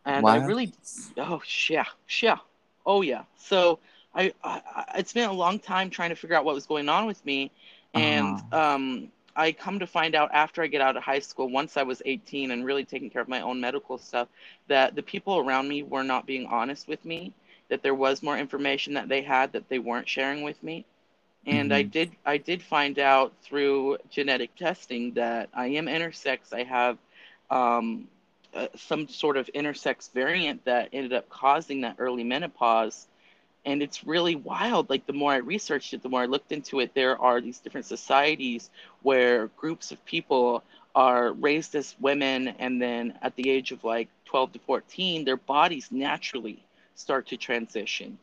[0.07, 0.39] And what?
[0.39, 0.73] I really,
[1.17, 1.85] oh, yeah,
[2.21, 2.39] yeah.
[2.87, 3.25] Oh, yeah.
[3.37, 3.81] So
[4.15, 4.63] I, I,
[4.97, 7.51] it's been a long time trying to figure out what was going on with me.
[7.95, 8.75] And uh-huh.
[8.75, 11.83] um, I come to find out after I get out of high school, once I
[11.83, 14.29] was 18 and really taking care of my own medical stuff,
[14.69, 17.33] that the people around me were not being honest with me
[17.71, 20.85] that there was more information that they had that they weren't sharing with me.
[21.47, 21.79] And mm-hmm.
[21.79, 26.53] I did I did find out through genetic testing that I am intersex.
[26.53, 26.99] I have
[27.51, 28.09] um,
[28.55, 33.07] uh, some sort of intersex variant that ended up causing that early menopause.
[33.65, 34.91] And it's really wild.
[34.91, 37.59] Like the more I researched it, the more I looked into it, there are these
[37.59, 38.71] different societies
[39.03, 40.63] where groups of people
[40.95, 45.37] are raised as women and then at the age of like 12 to 14 their
[45.37, 46.63] bodies naturally
[47.01, 48.19] start to transition.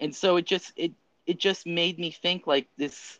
[0.00, 0.92] And so it just it
[1.26, 3.18] it just made me think like this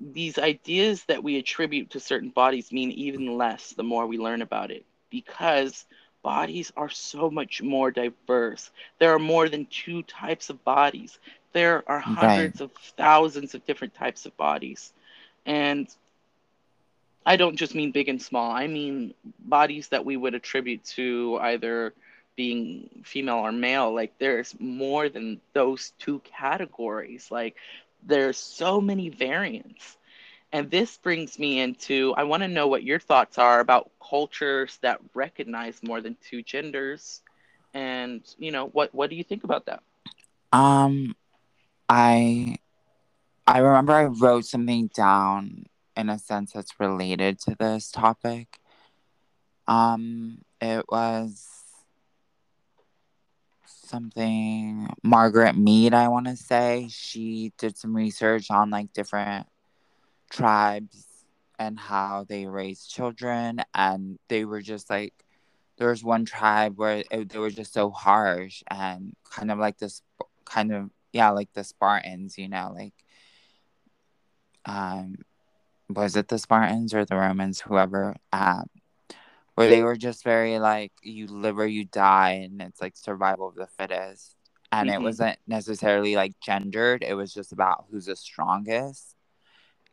[0.00, 4.42] these ideas that we attribute to certain bodies mean even less the more we learn
[4.42, 5.84] about it because
[6.22, 8.70] bodies are so much more diverse.
[8.98, 11.18] There are more than two types of bodies.
[11.52, 12.70] There are hundreds right.
[12.70, 14.92] of thousands of different types of bodies.
[15.46, 15.88] And
[17.26, 18.50] i don't just mean big and small.
[18.50, 21.92] I mean bodies that we would attribute to either
[22.40, 27.30] being female or male like there's more than those two categories.
[27.30, 27.54] Like
[28.02, 29.98] there's so many variants.
[30.50, 34.78] And this brings me into i want to know what your thoughts are about cultures
[34.80, 37.20] that recognize more than two genders.
[37.74, 39.82] And you know what what do you think about that?
[40.50, 41.14] Um,
[41.90, 42.56] I
[43.46, 48.48] I remember I wrote something down in a sense that's related to this topic.
[49.68, 51.59] Um, it was
[53.90, 56.88] something Margaret Mead, I want to say.
[56.90, 59.46] She did some research on like different
[60.30, 61.06] tribes
[61.58, 65.12] and how they raise children, and they were just like,
[65.76, 69.78] there was one tribe where it, they were just so harsh and kind of like
[69.78, 70.02] this,
[70.44, 72.94] kind of yeah, like the Spartans, you know, like
[74.64, 75.16] um,
[75.88, 78.68] was it the Spartans or the Romans, whoever, um,
[79.60, 83.48] where they were just very like you live or you die, and it's like survival
[83.48, 84.34] of the fittest,
[84.72, 85.02] and it Mhm.
[85.02, 87.02] wasn't necessarily like gendered.
[87.02, 89.14] It was just about who's the strongest,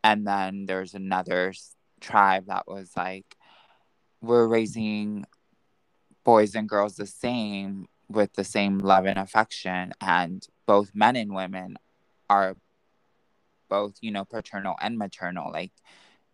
[0.03, 1.53] and then there's another
[1.99, 3.35] tribe that was like
[4.21, 5.25] we're raising
[6.23, 11.33] boys and girls the same with the same love and affection and both men and
[11.33, 11.77] women
[12.29, 12.55] are
[13.69, 15.71] both you know paternal and maternal like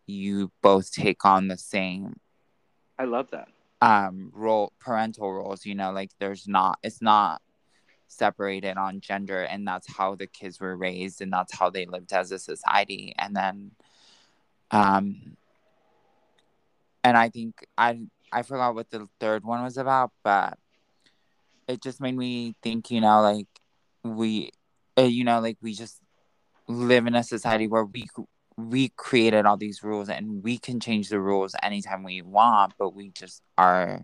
[0.06, 2.20] you both take on the same
[3.00, 3.48] i love that.
[3.82, 7.42] um role parental roles you know like there's not it's not
[8.08, 12.14] separated on gender and that's how the kids were raised and that's how they lived
[12.14, 13.72] as a society and then
[14.72, 15.36] um
[17.04, 18.00] and i think i
[18.32, 20.58] i forgot what the third one was about but
[21.68, 23.48] it just made me think you know like
[24.04, 24.52] we
[24.98, 26.00] uh, you know like we just
[26.68, 28.06] live in a society where we
[28.58, 32.94] we created all these rules and we can change the rules anytime we want but
[32.94, 34.02] we just are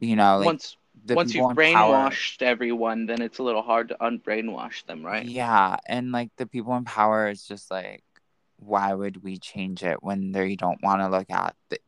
[0.00, 3.62] you know like once the once you've in power brainwashed everyone then it's a little
[3.62, 5.24] hard to unbrainwash them right?
[5.24, 8.02] Yeah and like the people in power is just like
[8.58, 11.78] why would we change it when they don't want to look at the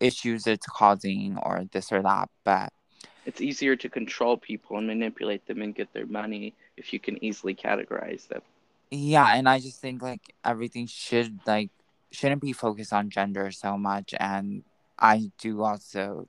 [0.00, 2.72] issues it's causing or this or that but
[3.26, 7.22] it's easier to control people and manipulate them and get their money if you can
[7.24, 8.42] easily categorize them
[8.90, 11.70] yeah and i just think like everything should like
[12.10, 14.62] shouldn't be focused on gender so much and
[14.98, 16.28] i do also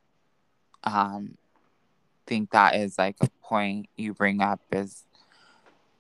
[0.84, 1.36] um
[2.26, 5.04] think that is like a point you bring up is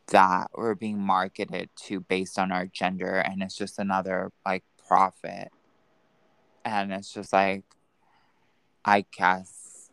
[0.07, 5.49] that we're being marketed to based on our gender and it's just another like profit.
[6.63, 7.63] And it's just like
[8.83, 9.89] i guess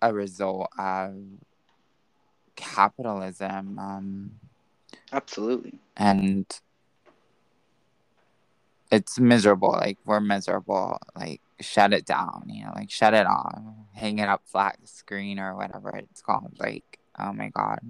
[0.00, 1.14] a result of
[2.56, 4.30] capitalism um
[5.12, 5.78] absolutely.
[5.96, 6.46] And
[8.90, 13.62] it's miserable like we're miserable like shut it down you know like shut it off
[13.92, 17.80] hang it up flat screen or whatever it's called like oh my god.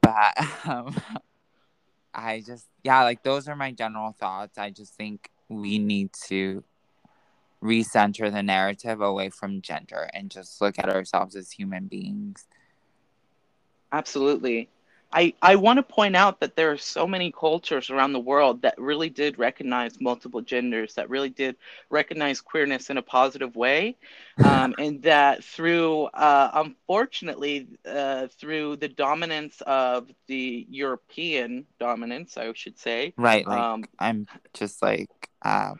[0.00, 0.96] But um
[2.14, 4.58] i just yeah like those are my general thoughts.
[4.58, 6.64] I just think we need to
[7.62, 12.46] recenter the narrative away from gender and just look at ourselves as human beings
[13.92, 14.68] Absolutely.
[15.12, 18.62] I, I want to point out that there are so many cultures around the world
[18.62, 21.56] that really did recognize multiple genders, that really did
[21.90, 23.96] recognize queerness in a positive way.
[24.40, 32.50] Um, and that through, uh, unfortunately, uh, through the dominance of the European dominance, I
[32.54, 35.10] should say, right like um, i'm just like
[35.42, 35.78] um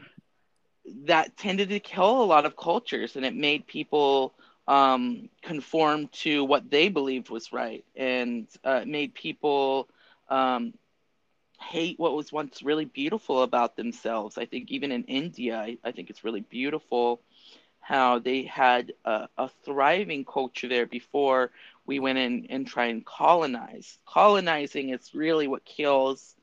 [1.06, 4.34] that tended to kill a lot of cultures and it made people
[4.66, 9.88] um, conform to what they believed was right and uh, made people
[10.28, 10.72] um,
[11.61, 14.38] hate what was once really beautiful about themselves.
[14.38, 17.20] I think even in India, I, I think it's really beautiful
[17.80, 21.50] how they had a, a thriving culture there before
[21.86, 23.98] we went in and try and colonize.
[24.06, 26.34] Colonizing is really what kills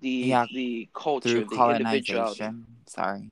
[0.00, 3.30] the Yeah, the culture, the colonization sorry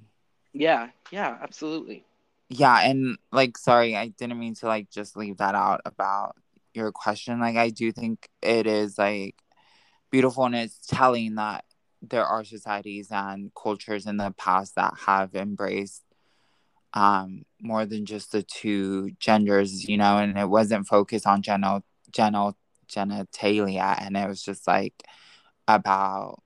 [0.53, 2.05] Yeah, yeah, absolutely.
[2.53, 6.37] Yeah and like sorry i didn't mean to like just leave that out about
[6.75, 7.41] your question.
[7.41, 9.37] Like i do think it is like
[10.11, 11.65] beautiful and it's telling that
[12.03, 16.03] there are societies and cultures in the past that have embraced
[16.95, 21.83] um more than just the two genders you know and it wasn't focused on genal
[22.11, 22.57] genal
[22.89, 24.95] genitalia and it was just like
[25.69, 26.43] about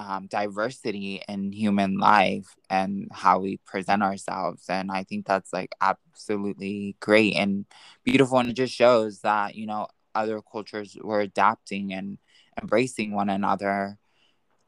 [0.00, 4.64] um, diversity in human life and how we present ourselves.
[4.70, 7.66] And I think that's like absolutely great and
[8.02, 8.38] beautiful.
[8.38, 12.16] And it just shows that, you know, other cultures were adapting and
[12.60, 13.98] embracing one another.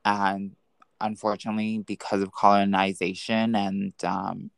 [0.04, 0.54] And
[1.00, 4.50] unfortunately, because of colonization and um,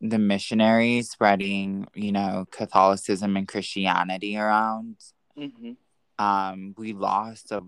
[0.00, 4.96] the missionaries spreading, you know, Catholicism and Christianity around,
[5.36, 5.72] hmm
[6.18, 7.62] um, we lost a,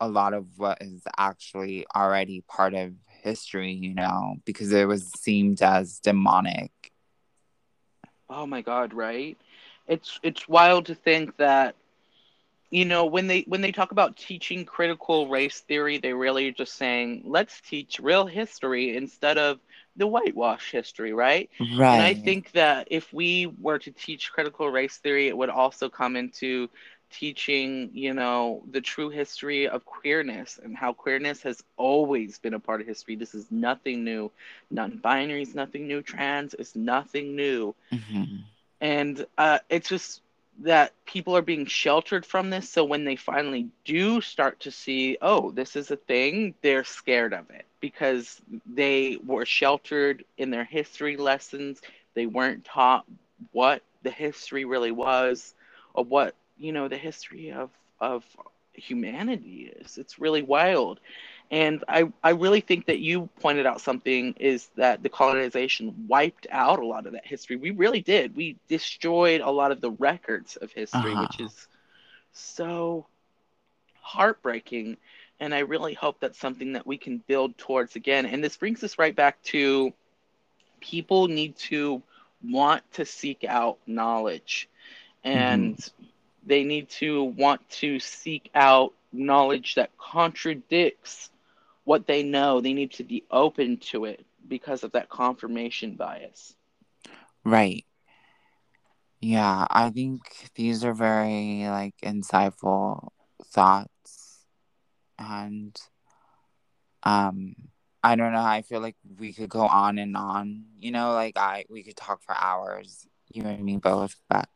[0.00, 5.10] a lot of what is actually already part of history, you know, because it was
[5.12, 6.70] seemed as demonic.
[8.28, 9.36] Oh my god, right?
[9.86, 11.74] It's it's wild to think that
[12.70, 16.52] you know when they when they talk about teaching critical race theory, they really are
[16.52, 19.58] just saying let's teach real history instead of
[19.96, 21.50] the whitewash history, right?
[21.60, 21.90] Right.
[21.92, 25.88] And I think that if we were to teach critical race theory, it would also
[25.88, 26.68] come into
[27.14, 32.60] teaching, you know, the true history of queerness and how queerness has always been a
[32.60, 33.16] part of history.
[33.16, 34.30] This is nothing new.
[34.70, 36.02] Non-binary is nothing new.
[36.02, 37.74] Trans is nothing new.
[37.90, 38.44] hmm
[38.80, 40.22] And uh, it's just
[40.62, 42.68] that people are being sheltered from this.
[42.70, 47.32] So when they finally do start to see, oh, this is a thing, they're scared
[47.32, 51.80] of it because they were sheltered in their history lessons.
[52.14, 53.04] They weren't taught
[53.52, 55.54] what the history really was
[55.94, 58.24] or what, you know, the history of, of
[58.74, 59.98] humanity is.
[59.98, 61.00] It's really wild.
[61.50, 66.46] And I, I really think that you pointed out something is that the colonization wiped
[66.50, 67.56] out a lot of that history.
[67.56, 68.34] We really did.
[68.36, 71.16] We destroyed a lot of the records of history, Uh-huh.
[71.16, 71.68] which is
[72.32, 73.06] so
[74.00, 74.96] heartbreaking.
[75.40, 78.26] And I really hope that's something that we can build towards again.
[78.26, 79.92] And this brings us right back to
[80.80, 82.02] people need to
[82.44, 84.68] want to seek out knowledge
[85.24, 85.78] and
[86.46, 91.30] they need to want to seek out knowledge that contradicts
[91.84, 92.60] what they know.
[92.60, 96.56] They need to be open to it because of that confirmation bias.
[97.44, 97.84] Right.
[99.20, 103.08] Yeah, I think these are very like insightful
[103.44, 104.46] thoughts
[105.18, 105.76] and
[107.02, 107.54] um
[108.02, 110.64] I don't know, I feel like we could go on and on.
[110.78, 114.48] You know, like I we could talk for hours, you and me both, but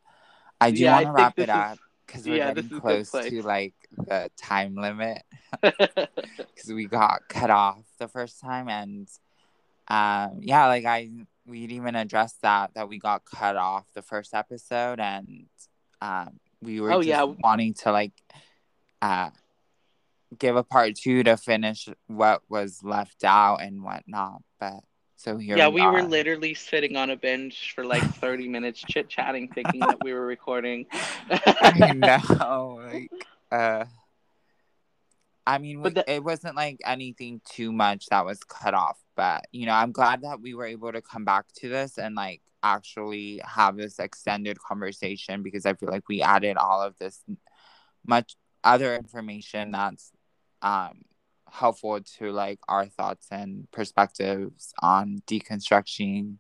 [0.61, 2.75] I do Yeah, want to wrap it is- up because we're yeah, getting is a
[2.75, 5.23] good close to like the time limit
[5.63, 9.09] because we got cut off the first time and
[9.89, 11.09] um yeah like i
[11.47, 15.47] we'd even addressed that that we got cut off the first episode and
[16.01, 17.23] um we were Oh, just yeah.
[17.25, 18.13] wanting to like
[19.03, 19.31] uh
[20.39, 24.81] give a part two to finish what was left out and whatnot but
[25.19, 28.81] so here yeah, we, we were literally sitting on a bench for like 30 minutes
[28.81, 30.87] chit chatting, thinking that we were recording.
[31.31, 33.11] i know like
[33.51, 33.85] uh
[35.47, 39.47] I mean, we- the- it wasn't like anything too much that was cut off, but
[39.51, 42.43] you know, I'm glad that we were able to come back to this and like
[42.63, 47.25] actually have this extended conversation because I feel like we added all of this
[48.07, 50.13] much other information that's
[50.61, 51.01] um
[51.51, 56.37] helpful to like our thoughts and perspectives on deconstructing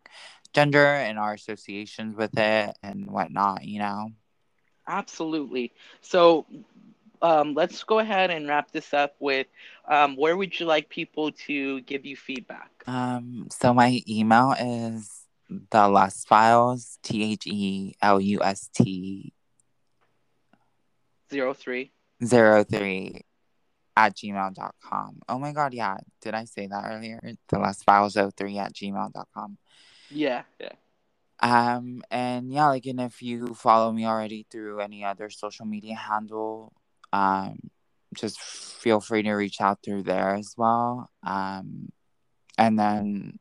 [0.53, 4.11] gender and our associations with it and whatnot, you know.
[4.87, 5.73] Absolutely.
[6.01, 6.47] So
[7.21, 9.47] um, let's go ahead and wrap this up with
[9.87, 12.71] um, where would you like people to give you feedback?
[12.87, 15.11] Um, so my email is
[15.71, 19.33] the lust files, T H E L U S T
[21.31, 21.93] Zero three.
[22.25, 23.23] zero three
[23.99, 25.21] at gmail.com.
[25.29, 25.97] Oh my god, yeah.
[26.23, 27.21] Did I say that earlier?
[27.49, 29.59] The lust files 03 at gmail.com.
[30.11, 30.73] Yeah, yeah.
[31.41, 35.97] Um, and yeah, like, and if you follow me already through any other social media
[35.97, 36.73] handle,
[37.13, 37.59] um,
[38.15, 41.11] just feel free to reach out through there as well.
[41.25, 41.89] Um,
[42.57, 43.39] and then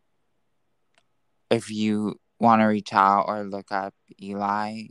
[1.52, 4.88] if you want to reach out or look up Eli,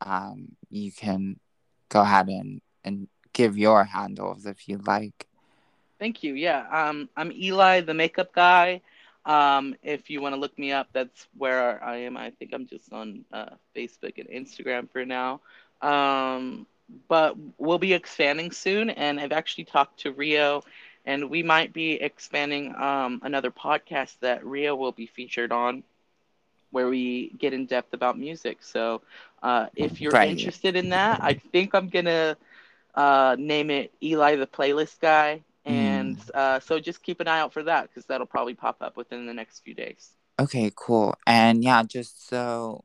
[0.00, 1.38] um, you can
[1.88, 3.06] go ahead and, and
[3.40, 5.28] give your handles if you'd like.
[5.98, 6.34] Thank you.
[6.34, 6.64] Yeah.
[6.70, 8.80] Um, I'm Eli, the makeup guy.
[9.24, 12.16] Um, if you want to look me up, that's where I am.
[12.16, 15.40] I think I'm just on uh, Facebook and Instagram for now.
[15.82, 16.66] Um,
[17.08, 20.64] but we'll be expanding soon, and I've actually talked to Rio,
[21.04, 25.82] and we might be expanding um, another podcast that Rio will be featured on,
[26.70, 28.58] where we get in depth about music.
[28.62, 29.02] So,
[29.42, 30.20] uh, if you're Right.
[30.20, 32.36] interested in that, I think I'm gonna
[32.94, 35.42] uh, name it Eli the Playlist Guy.
[35.64, 38.96] And uh, so just keep an eye out for that because that'll probably pop up
[38.96, 40.10] within the next few days.
[40.40, 41.14] Okay, cool.
[41.26, 42.84] And yeah, just so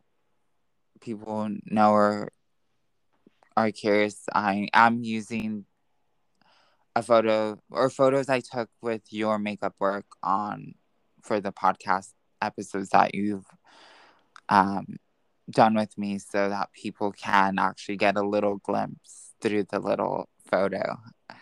[0.99, 2.31] people know or
[3.55, 5.65] are curious, I I am using
[6.95, 10.75] a photo or photos I took with your makeup work on
[11.21, 13.45] for the podcast episodes that you've
[14.49, 14.97] um
[15.49, 20.29] done with me so that people can actually get a little glimpse through the little
[20.51, 20.97] photo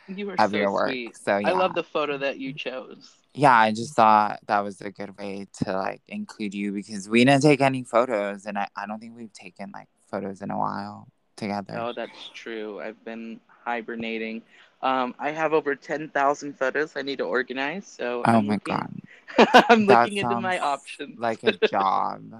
[0.07, 0.91] You were of so your work.
[0.93, 1.17] sweet.
[1.17, 1.49] So yeah.
[1.49, 3.11] I love the photo that you chose.
[3.33, 7.25] yeah, I just thought that was a good way to like include you because we
[7.25, 10.57] didn't take any photos and I, I don't think we've taken like photos in a
[10.57, 11.73] while together.
[11.75, 12.79] Oh, that's true.
[12.79, 14.43] I've been hibernating.
[14.81, 18.57] Um, I have over ten thousand photos I need to organize, so Oh I'm my
[18.57, 18.89] looking, god.
[19.69, 21.17] I'm That looking into my options.
[21.17, 22.33] like a job.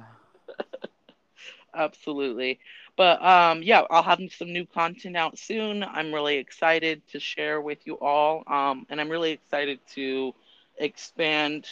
[1.73, 2.59] Absolutely.
[2.95, 5.83] But um, yeah, I'll have some new content out soon.
[5.83, 8.43] I'm really excited to share with you all.
[8.47, 10.33] Um, and I'm really excited to
[10.77, 11.67] expand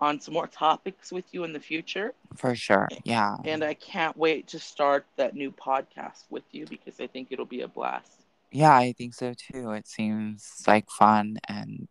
[0.00, 2.12] on some more topics with you in the future.
[2.36, 2.88] For sure.
[3.04, 3.36] Yeah.
[3.44, 7.44] And I can't wait to start that new podcast with you because I think it'll
[7.44, 8.10] be a blast.
[8.50, 9.70] Yeah, I think so too.
[9.72, 11.88] It seems like fun and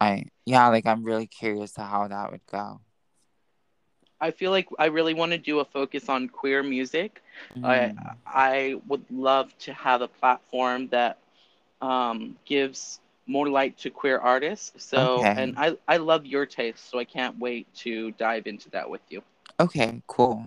[0.00, 2.80] I yeah, like I'm really curious to how that would go.
[4.22, 7.22] I feel like I really want to do a focus on queer music.
[7.62, 11.18] I Mm, I would love to have a platform that
[11.82, 14.72] um, gives more light to queer artists.
[14.84, 15.36] So, okay.
[15.36, 19.02] and I I love your taste, so I can't wait to dive into that with
[19.10, 19.22] you.
[19.60, 20.46] Okay, cool.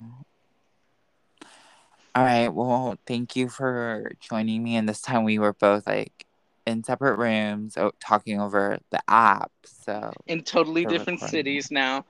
[2.16, 2.50] All right.
[2.50, 4.76] Well, thank you for joining me.
[4.76, 6.26] And this time we were both like
[6.66, 9.52] in separate rooms o- talking over the app.
[9.66, 11.22] So, In totally different recording.
[11.22, 12.06] cities now.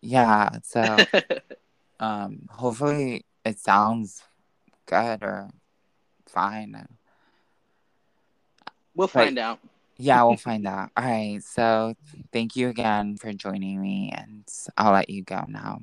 [0.00, 0.50] Yeah.
[0.62, 1.04] So,
[2.00, 4.22] um, hopefully it sounds
[4.86, 5.50] good or
[6.26, 6.86] fine.
[8.94, 9.58] we'll But find out.
[9.98, 10.90] yeah, we'll find out.
[10.96, 11.42] All right.
[11.42, 11.94] So,
[12.32, 14.12] thank you again for joining me.
[14.16, 14.44] And
[14.76, 15.80] I'll let you go now.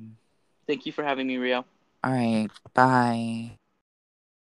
[0.66, 1.64] Thank you for having me, Rio.
[2.04, 2.48] All right.
[2.74, 3.58] Bye.